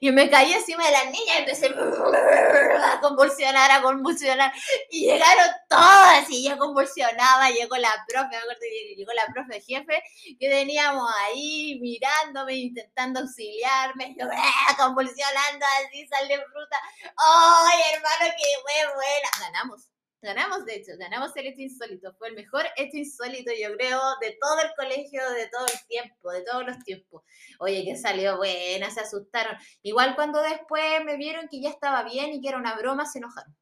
[0.02, 1.68] y me caí encima de la niña y empecé
[2.84, 4.52] a convulsionar, a convulsionar
[4.90, 8.62] y llegaron todas y yo convulsionaba, llegó la profe, me acuerdo
[8.98, 10.04] llegó la profe jefe
[10.40, 14.76] que teníamos ahí mirándome, intentando auxiliarme, yo ¡ah!
[14.78, 16.78] convulsionando así, sal de fruta,
[17.18, 19.30] ¡ay hermano, qué buena!
[19.40, 19.91] Ganamos
[20.22, 22.14] Ganamos, de hecho, ganamos el hecho insólito.
[22.14, 26.32] Fue el mejor hecho insólito, yo creo, de todo el colegio, de todo el tiempo,
[26.32, 27.24] de todos los tiempos.
[27.60, 29.58] Oye, que salió buena, se asustaron.
[29.82, 33.18] Igual cuando después me vieron que ya estaba bien y que era una broma, se
[33.18, 33.56] enojaron.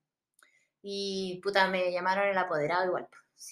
[0.81, 3.07] Y puta, me llamaron el apoderado igual.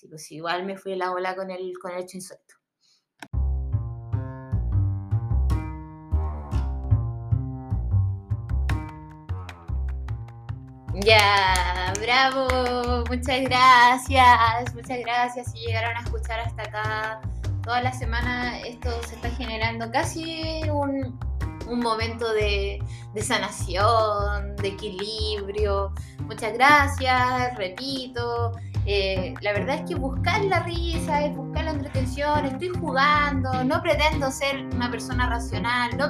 [0.09, 2.55] Pues igual me fui la ola con el, con el hecho insólito.
[11.01, 17.21] Ya, bravo, muchas gracias, muchas gracias si llegaron a escuchar hasta acá.
[17.63, 21.19] Toda la semana esto se está generando casi un,
[21.69, 22.81] un momento de,
[23.13, 25.93] de, sanación, de equilibrio.
[26.21, 28.53] Muchas gracias, repito.
[28.89, 33.81] Eh, la verdad es que buscar la risa, es buscar la entretención, estoy jugando, no
[33.81, 36.07] pretendo ser una persona racional, no,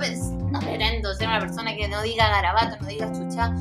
[0.59, 3.51] pretendo ser una persona que no diga garabato, no diga chucha,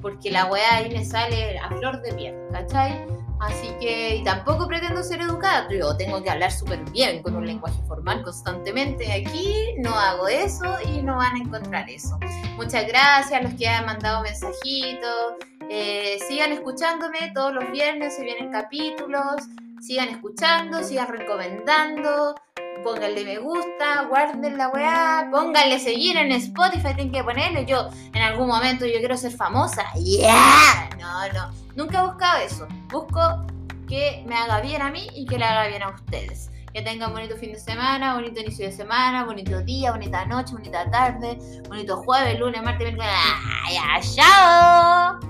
[0.00, 3.04] porque la weá ahí me sale a flor de piel, ¿cachai?
[3.40, 7.46] Así que, y tampoco pretendo ser educada, yo tengo que hablar súper bien con un
[7.46, 9.10] lenguaje formal constantemente.
[9.10, 12.20] Aquí no hago eso y no van a encontrar eso.
[12.56, 15.49] Muchas gracias a los que han mandado mensajitos.
[15.70, 19.36] Eh, sigan escuchándome todos los viernes, se vienen capítulos.
[19.80, 22.34] Sigan escuchando, sigan recomendando
[22.82, 27.64] pónganle me gusta, guarden la weá, pónganle seguir en Spotify, tienen que ponerle.
[27.66, 29.84] Yo en algún momento yo quiero ser famosa.
[29.94, 30.90] ¡Yeah!
[30.98, 31.50] No, no.
[31.76, 32.68] Nunca he buscado eso.
[32.88, 33.20] Busco
[33.88, 36.50] que me haga bien a mí y que le haga bien a ustedes.
[36.72, 40.88] Que tengan bonito fin de semana, bonito inicio de semana, bonito día, bonita noche, bonita
[40.88, 41.36] tarde,
[41.68, 43.12] bonito jueves, lunes, martes, miércoles.
[43.72, 44.00] ¡Ya!
[44.00, 45.29] ¡Chao!